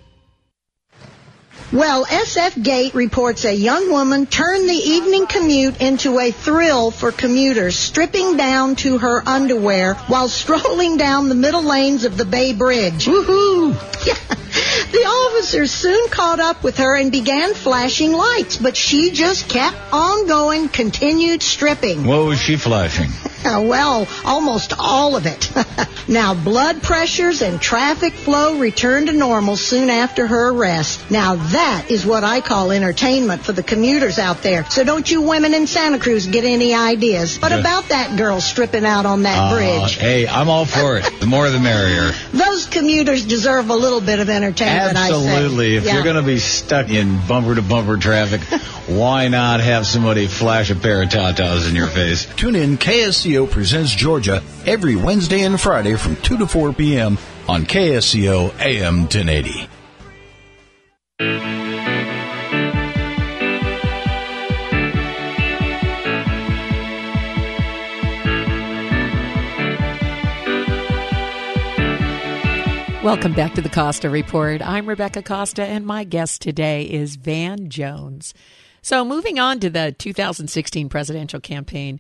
[1.72, 7.13] Well, SF Gate reports a young woman turned the evening commute into a thrill for
[7.13, 12.51] commuters, stripping down to her underwear while strolling down the middle lanes of the Bay
[12.51, 13.05] Bridge.
[13.05, 13.78] Woohoo!
[14.91, 19.78] The officers soon caught up with her and began flashing lights, but she just kept
[19.93, 22.05] on going, continued stripping.
[22.05, 23.09] What was she flashing?
[23.43, 25.51] Well, almost all of it.
[26.07, 31.09] now, blood pressures and traffic flow returned to normal soon after her arrest.
[31.09, 34.66] Now, that is what I call entertainment for the commuters out there.
[34.70, 37.38] So don't you women in Santa Cruz get any ideas.
[37.41, 39.97] What about that girl stripping out on that Uh, bridge?
[39.97, 41.20] hey, I'm all for it.
[41.20, 42.14] The more the merrier.
[42.34, 45.14] Those commuters deserve a little bit of entertainment, I say.
[45.16, 45.76] Absolutely.
[45.76, 45.93] If Yeah.
[45.95, 48.41] you're going to be stuck in bumper to bumper traffic,
[48.88, 52.28] why not have somebody flash a pair of tatas in your face?
[52.38, 57.18] Tune in KSCO Presents Georgia every Wednesday and Friday from 2 to 4 p.m.
[57.47, 59.68] on KSCO AM 1080.
[73.04, 74.62] Welcome back to the Costa Report.
[74.62, 78.36] I'm Rebecca Costa, and my guest today is Van Jones.
[78.84, 81.99] So, moving on to the 2016 presidential campaign,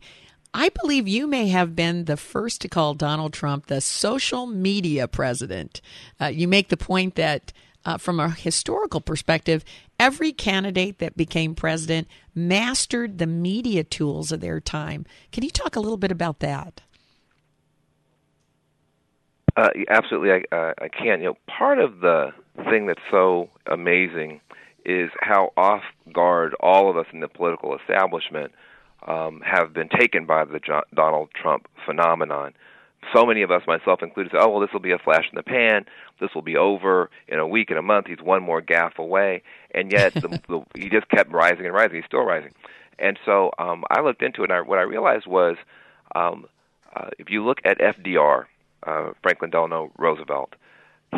[0.53, 5.07] I believe you may have been the first to call Donald Trump the social media
[5.07, 5.81] president.
[6.21, 7.51] Uh, you make the point that,
[7.83, 9.65] uh, from a historical perspective,
[9.99, 15.07] every candidate that became president mastered the media tools of their time.
[15.31, 16.81] Can you talk a little bit about that?
[19.55, 21.19] Uh, absolutely, I, uh, I can.
[21.19, 22.31] You know, part of the
[22.69, 24.41] thing that's so amazing
[24.85, 25.83] is how off
[26.13, 28.51] guard all of us in the political establishment
[29.07, 32.53] um, have been taken by the jo- Donald Trump phenomenon.
[33.13, 35.35] So many of us, myself included, say, "Oh, well, this will be a flash in
[35.35, 35.85] the pan.
[36.19, 38.07] This will be over in a week, in a month.
[38.07, 39.41] He's one more gaffe away."
[39.73, 41.95] And yet, the, the, he just kept rising and rising.
[41.95, 42.53] He's still rising.
[42.99, 45.57] And so, um, I looked into it, and I, what I realized was,
[46.13, 46.45] um,
[46.95, 48.45] uh, if you look at FDR,
[48.85, 50.53] uh, Franklin Delano Roosevelt.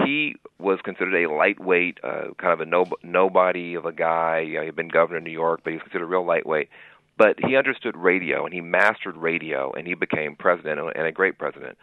[0.05, 4.39] He was considered a lightweight, uh, kind of a no, nobody of a guy.
[4.39, 6.69] You know, he'd been governor of New York, but he was considered a real lightweight.
[7.15, 11.37] But he understood radio, and he mastered radio, and he became president and a great
[11.37, 11.77] president.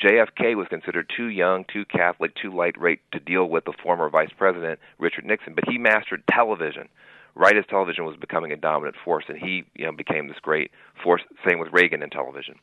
[0.00, 4.30] JFK was considered too young, too Catholic, too lightweight to deal with the former vice
[4.36, 6.88] president Richard Nixon, but he mastered television
[7.36, 10.70] right as television was becoming a dominant force, and he you know became this great
[11.02, 11.22] force.
[11.46, 12.56] Same with Reagan and television.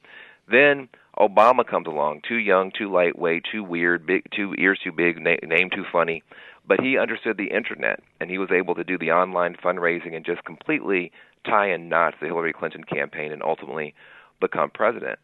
[0.49, 0.89] Then
[1.19, 5.35] Obama comes along, too young, too lightweight, too weird, big, two ears too big, na-
[5.43, 6.23] name too funny,
[6.67, 10.25] but he understood the internet, and he was able to do the online fundraising and
[10.25, 11.11] just completely
[11.45, 13.93] tie in knots the Hillary Clinton campaign and ultimately
[14.39, 15.19] become president.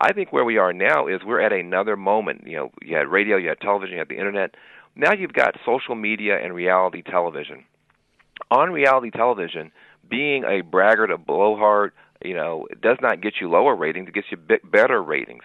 [0.00, 2.46] I think where we are now is we're at another moment.
[2.46, 4.54] You know, you had radio, you had television, you had the internet.
[4.96, 7.64] Now you've got social media and reality television.
[8.50, 9.70] On reality television,
[10.08, 11.92] being a braggart, a blowhard,
[12.24, 15.44] you know, it does not get you lower ratings; it gets you better ratings.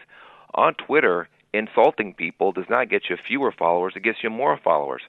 [0.56, 5.02] On Twitter, insulting people does not get you fewer followers; it gets you more followers.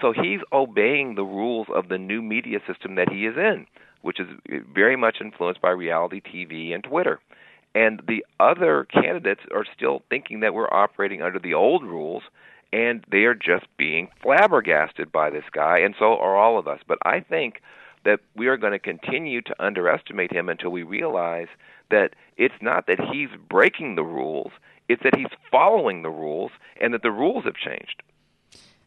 [0.00, 3.66] So he's obeying the rules of the new media system that he is in,
[4.02, 7.20] which is eh, very much influenced by reality TV and Twitter.
[7.74, 12.22] And the other candidates are still thinking that we're operating under the old rules,
[12.72, 16.80] and they are just being flabbergasted by this guy, and so are all of us.
[16.86, 17.60] But I think
[18.04, 21.48] that we are going to continue to underestimate him until we realize
[21.90, 24.52] that it's not that he's breaking the rules,
[24.88, 26.50] it's that he's following the rules,
[26.80, 28.02] and that the rules have changed.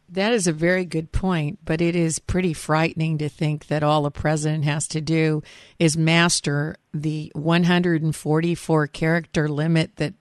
[0.09, 4.05] That is a very good point, but it is pretty frightening to think that all
[4.05, 5.43] a president has to do
[5.79, 10.13] is master the 144 character limit that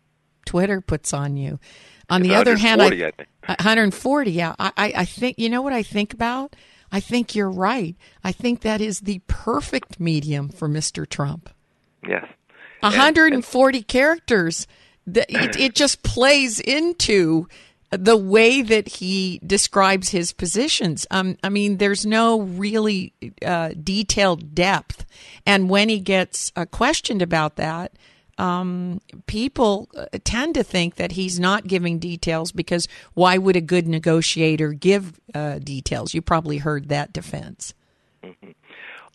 [0.44, 1.60] Twitter puts on you.
[2.10, 4.54] On the other hand, I, 140, I 140, yeah.
[4.58, 6.56] I I think, you know what I think about?
[6.92, 7.96] I think you're right.
[8.22, 11.08] I think that is the perfect medium for Mr.
[11.08, 11.50] Trump.
[12.06, 12.26] Yes.
[12.80, 14.66] 140 characters.
[15.06, 17.48] It, it just plays into
[17.90, 21.06] the way that he describes his positions.
[21.10, 23.12] Um, I mean, there's no really
[23.44, 25.06] uh, detailed depth.
[25.44, 27.92] And when he gets uh, questioned about that,
[28.38, 33.60] um, people uh, tend to think that he's not giving details because why would a
[33.60, 36.14] good negotiator give uh, details?
[36.14, 37.74] You probably heard that defense.
[38.22, 38.50] Mm-hmm.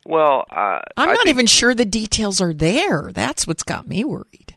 [0.05, 3.11] Well, uh, I'm not think, even sure the details are there.
[3.13, 4.55] That's what's got me worried.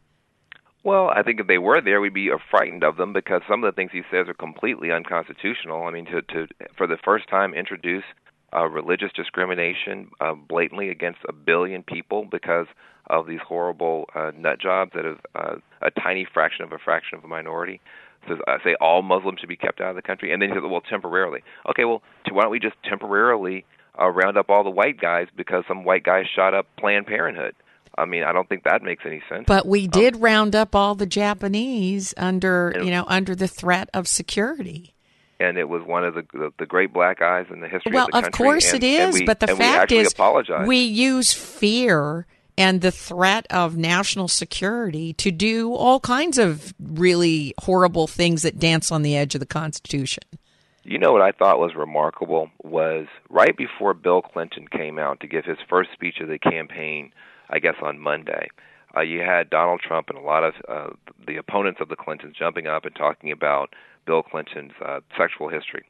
[0.83, 3.73] Well, I think if they were there, we'd be frightened of them because some of
[3.73, 5.85] the things he says are completely unconstitutional.
[5.85, 6.47] I mean, to to
[6.77, 8.05] for the first time introduce
[8.55, 12.67] uh, religious discrimination uh, blatantly against a billion people because
[13.09, 17.19] of these horrible uh, nut jobs that have uh, a tiny fraction of a fraction
[17.19, 17.81] of a minority.
[18.29, 20.55] So I say all Muslims should be kept out of the country, and then he
[20.55, 21.43] says, well, temporarily.
[21.69, 23.65] Okay, well, why don't we just temporarily
[24.01, 27.55] uh, round up all the white guys because some white guys shot up Planned Parenthood?
[27.97, 29.45] I mean, I don't think that makes any sense.
[29.47, 33.89] But we did um, round up all the Japanese under, you know, under the threat
[33.95, 34.94] of security.
[35.41, 38.07] And it was one of the the, the great black eyes in the history well,
[38.07, 38.45] of the country.
[38.45, 40.67] Well, of course and, it is, we, but the fact is, apologize.
[40.67, 42.27] we use fear
[42.57, 48.59] and the threat of national security to do all kinds of really horrible things that
[48.59, 50.23] dance on the edge of the Constitution.
[50.85, 55.27] You know what I thought was remarkable was right before Bill Clinton came out to
[55.27, 57.11] give his first speech of the campaign,
[57.49, 58.49] I guess on Monday.
[58.97, 60.91] Uh, you had Donald Trump and a lot of uh,
[61.27, 63.75] the opponents of the Clintons jumping up and talking about
[64.07, 65.85] Bill Clinton's uh, sexual history.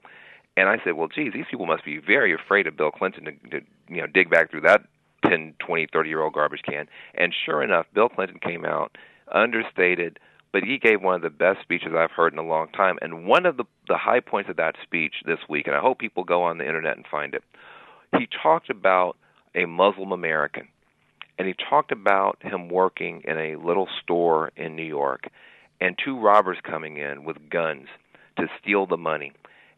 [0.57, 3.33] And I said, well, geez, these people must be very afraid of Bill Clinton to,
[3.51, 4.83] to you know dig back through that
[5.27, 6.87] 10, 20, 30 year old garbage can.
[7.15, 8.97] And sure enough, Bill Clinton came out,
[9.33, 10.19] understated,
[10.53, 12.99] but he gave one of the best speeches I've heard in a long time.
[13.03, 15.99] And one of the, the high points of that speech this week, and I hope
[15.99, 17.43] people go on the internet and find it,
[18.17, 19.17] he talked about
[19.55, 20.69] a Muslim American.
[21.37, 25.27] And he talked about him working in a little store in New York
[25.81, 27.89] and two robbers coming in with guns
[28.37, 29.33] to steal the money.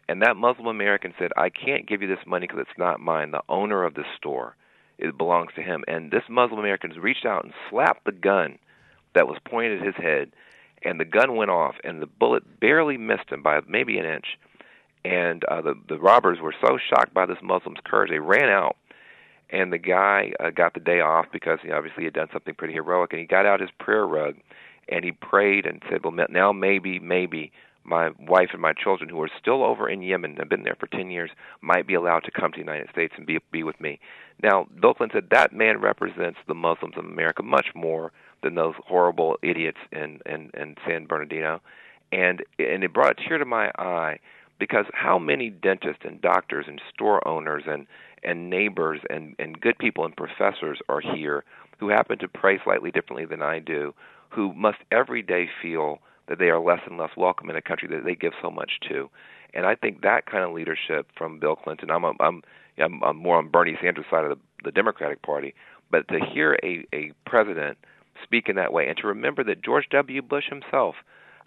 [0.09, 3.33] And that Muslim American said, I can't give you this money because it's not mine.
[3.33, 4.55] The owner of the store
[4.99, 5.85] it belongs to him.
[5.87, 8.59] And this Muslim American reached out and slapped the gun
[9.15, 10.33] that was pointed at his head,
[10.83, 14.27] and the gun went off, and the bullet barely missed him by maybe an inch.
[15.05, 18.77] And uh, the the robbers were so shocked by this Muslim's courage, they ran out.
[19.49, 22.75] And the guy uh, got the day off because he obviously had done something pretty
[22.75, 24.35] heroic, and he got out his prayer rug,
[24.89, 27.53] and he prayed and said, "Well, now maybe, maybe
[27.87, 30.87] my wife and my children who are still over in Yemen, have been there for
[30.89, 31.31] 10 years,
[31.61, 33.99] might be allowed to come to the United States and be, be with me.
[34.43, 38.13] Now, Clinton said that man represents the Muslims of America much more
[38.43, 41.61] than those horrible idiots in, in, in San Bernardino.
[42.13, 44.19] And, and it brought a tear to my eye
[44.59, 47.87] because how many dentists and doctors and store owners and,
[48.23, 51.45] and neighbors and, and good people and professors are here
[51.79, 53.95] who happen to pray slightly differently than I do,
[54.31, 57.89] who must every day feel– that they are less and less welcome in a country
[57.89, 59.09] that they give so much to.
[59.55, 62.43] And I think that kind of leadership from Bill Clinton, I'm I'm
[62.79, 65.55] I'm, more on Bernie Sanders' side of the, the Democratic Party,
[65.91, 67.79] but to hear a a president
[68.23, 70.23] speak in that way, and to remember that George W.
[70.23, 70.97] Bush himself,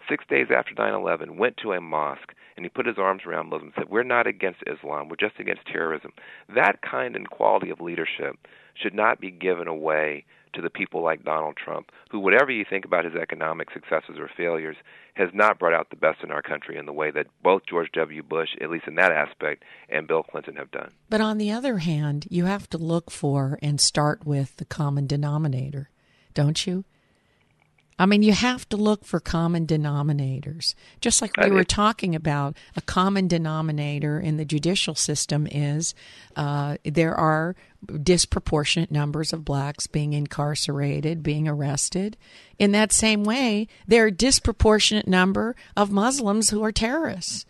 [0.08, 3.72] six days after 9/11, went to a mosque and he put his arms around Muslims
[3.76, 5.08] and said, "We're not against Islam.
[5.08, 6.12] We're just against terrorism."
[6.48, 8.36] That kind and quality of leadership
[8.74, 12.84] should not be given away to the people like Donald Trump, who, whatever you think
[12.84, 14.76] about his economic successes or failures,
[15.14, 17.90] has not brought out the best in our country in the way that both George
[17.92, 18.22] W.
[18.22, 20.92] Bush, at least in that aspect, and Bill Clinton have done.
[21.08, 25.06] But on the other hand, you have to look for and start with the common
[25.06, 25.90] denominator,
[26.34, 26.84] don't you?
[28.00, 30.74] I mean, you have to look for common denominators.
[31.02, 35.94] Just like we were talking about, a common denominator in the judicial system is
[36.34, 37.56] uh, there are
[38.02, 42.16] disproportionate numbers of blacks being incarcerated, being arrested.
[42.58, 47.44] In that same way, there are disproportionate number of Muslims who are terrorists.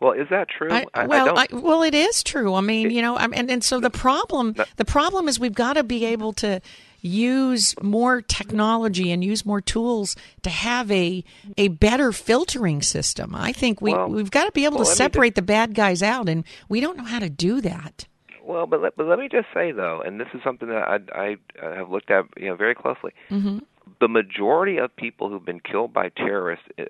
[0.00, 0.70] Well, is that true?
[0.70, 2.54] I, I, well, I well, it is true.
[2.54, 5.82] I mean, you know, and and so the problem the problem is we've got to
[5.82, 6.60] be able to
[7.00, 11.24] use more technology and use more tools to have a
[11.56, 13.34] a better filtering system.
[13.34, 16.02] I think we well, we've got to be able well, to separate the bad guys
[16.02, 18.06] out, and we don't know how to do that.
[18.42, 21.36] Well, but let, but let me just say though, and this is something that I
[21.62, 23.12] I have looked at you know very closely.
[23.30, 23.58] Mm-hmm.
[24.00, 26.84] The majority of people who've been killed by terrorists, uh,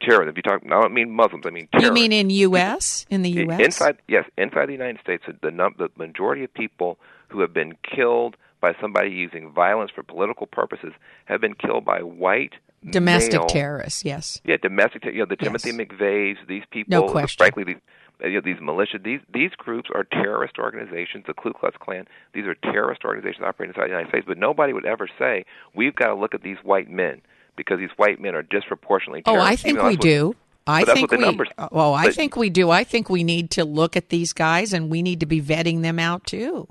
[0.00, 0.30] terrorists.
[0.30, 1.44] If you talk, I don't mean Muslims.
[1.46, 1.88] I mean terrorists.
[1.88, 3.06] You mean in U.S.
[3.10, 3.60] in the U.S.
[3.60, 6.98] Inside, yes, inside the United States, the the majority of people
[7.28, 8.36] who have been killed
[8.66, 10.92] by somebody using violence for political purposes
[11.26, 12.54] have been killed by white
[12.90, 14.04] domestic male- terrorists.
[14.04, 14.40] Yes.
[14.44, 15.02] Yeah, domestic.
[15.02, 16.90] ter- You know, the Timothy McVeighs, these people.
[16.90, 17.38] No question.
[17.38, 17.76] Frankly, these,
[18.24, 21.24] you know, these militia, these these groups are terrorist organizations.
[21.26, 22.06] The Ku Klux Klan.
[22.34, 24.24] These are terrorist organizations operating inside the United States.
[24.26, 25.44] But nobody would ever say
[25.74, 27.20] we've got to look at these white men
[27.56, 29.22] because these white men are disproportionately.
[29.26, 30.34] Oh, I think we what- do.
[30.68, 31.24] I think the we.
[31.24, 31.48] numbers.
[31.58, 32.70] Oh, I but- think we do.
[32.70, 35.82] I think we need to look at these guys, and we need to be vetting
[35.82, 36.66] them out too.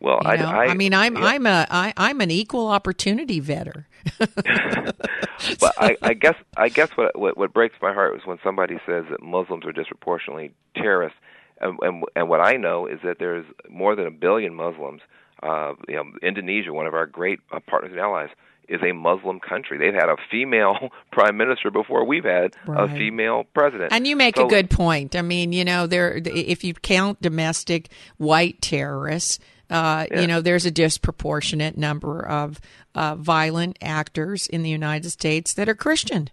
[0.00, 0.46] Well, You I, know?
[0.46, 1.24] I, mean, I'm yeah.
[1.24, 3.84] I'm a I, I'm an equal opportunity vetter.
[4.18, 8.76] but I, I guess I guess what, what what breaks my heart is when somebody
[8.86, 11.18] says that Muslims are disproportionately terrorists,
[11.60, 15.00] and and, and what I know is that there's more than a billion Muslims.
[15.42, 18.30] Uh, you know, Indonesia, one of our great uh, partners and allies,
[18.68, 19.76] is a Muslim country.
[19.76, 23.92] They've had a female prime minister before we've had a female president.
[23.92, 25.14] And you make So- a good point.
[25.14, 29.38] I mean, you know, there if you count domestic white terrorists,
[29.70, 30.20] uh, Yeah.
[30.20, 32.60] you know, there's a disproportionate number of
[32.94, 36.28] uh, violent actors in the United States that are Christian.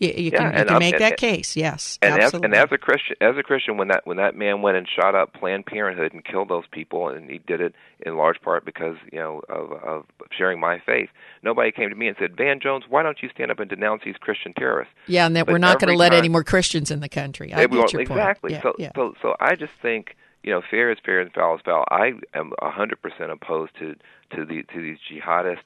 [0.00, 1.54] You, you Yeah, can, you and can make and- that case.
[1.56, 2.46] Yes, and as, absolutely.
[2.46, 5.14] and as a Christian, as a Christian, when that when that man went and shot
[5.14, 8.96] up Planned Parenthood and killed those people, and he did it in large part because
[9.12, 10.04] you know of, of
[10.36, 11.10] sharing my faith.
[11.44, 14.02] Nobody came to me and said, "Van Jones, why don't you stand up and denounce
[14.04, 16.90] these Christian terrorists?" yeah, and that But we're not going to let any more Christians
[16.90, 17.54] in the country.
[17.54, 18.10] I get your point.
[18.10, 18.52] exactly.
[18.54, 18.90] Yeah, so, yeah.
[18.96, 21.84] so, so I just think you know, fair is fair and foul is foul.
[21.90, 23.94] I am a hundred percent opposed to
[24.34, 25.58] to the to these jihadists,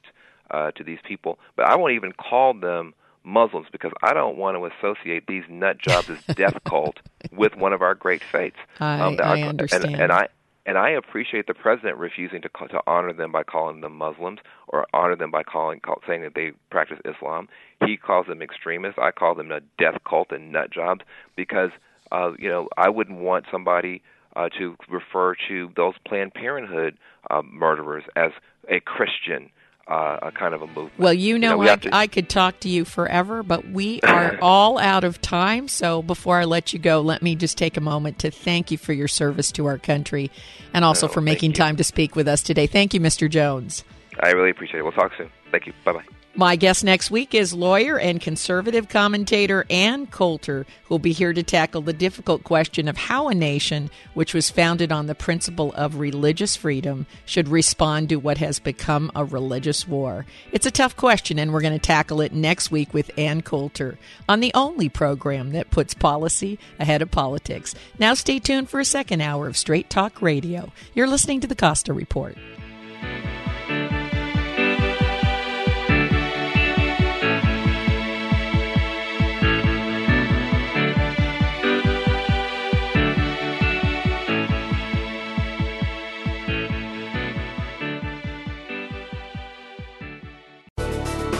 [0.51, 4.57] uh, to these people, but I won't even call them Muslims because I don't want
[4.57, 6.99] to associate these nut jobs as death cult
[7.31, 8.57] with one of our great faiths.
[8.79, 9.95] I- that I and- understand.
[9.95, 10.27] and, I.
[10.65, 14.85] And I appreciate the president refusing to to honor them by calling them Muslims or
[14.93, 17.47] honor them by calling call, saying that they practice Islam.
[17.83, 18.99] He calls them extremists.
[19.01, 21.01] I call them a death cult and nut jobs
[21.35, 21.71] because
[22.11, 24.03] uh, you know I wouldn't want somebody
[24.35, 26.97] uh, to refer to those Planned Parenthood
[27.29, 28.31] uh, murderers as
[28.69, 29.49] a Christian
[29.89, 30.99] uh, a kind of a movement.
[30.99, 34.37] Well, you know, we I, to- I could talk to you forever, but we are
[34.41, 35.67] all out of time.
[35.67, 38.77] So before I let you go, let me just take a moment to thank you
[38.77, 40.29] for your service to our country
[40.73, 42.67] and also Oh, for making time to speak with us today.
[42.67, 43.29] Thank you, Mr.
[43.29, 43.83] Jones.
[44.19, 44.83] I really appreciate it.
[44.83, 45.31] We'll talk soon.
[45.51, 45.73] Thank you.
[45.83, 46.18] Bye bye.
[46.39, 51.33] My guest next week is lawyer and conservative commentator Ann Coulter, who will be here
[51.33, 55.73] to tackle the difficult question of how a nation, which was founded on the principle
[55.73, 60.25] of religious freedom, should respond to what has become a religious war.
[60.53, 63.99] It's a tough question, and we're going to tackle it next week with Ann Coulter
[64.29, 67.75] on the only program that puts policy ahead of politics.
[67.99, 70.71] Now, stay tuned for a second hour of Straight Talk Radio.
[70.93, 72.37] You're listening to the Costa Report.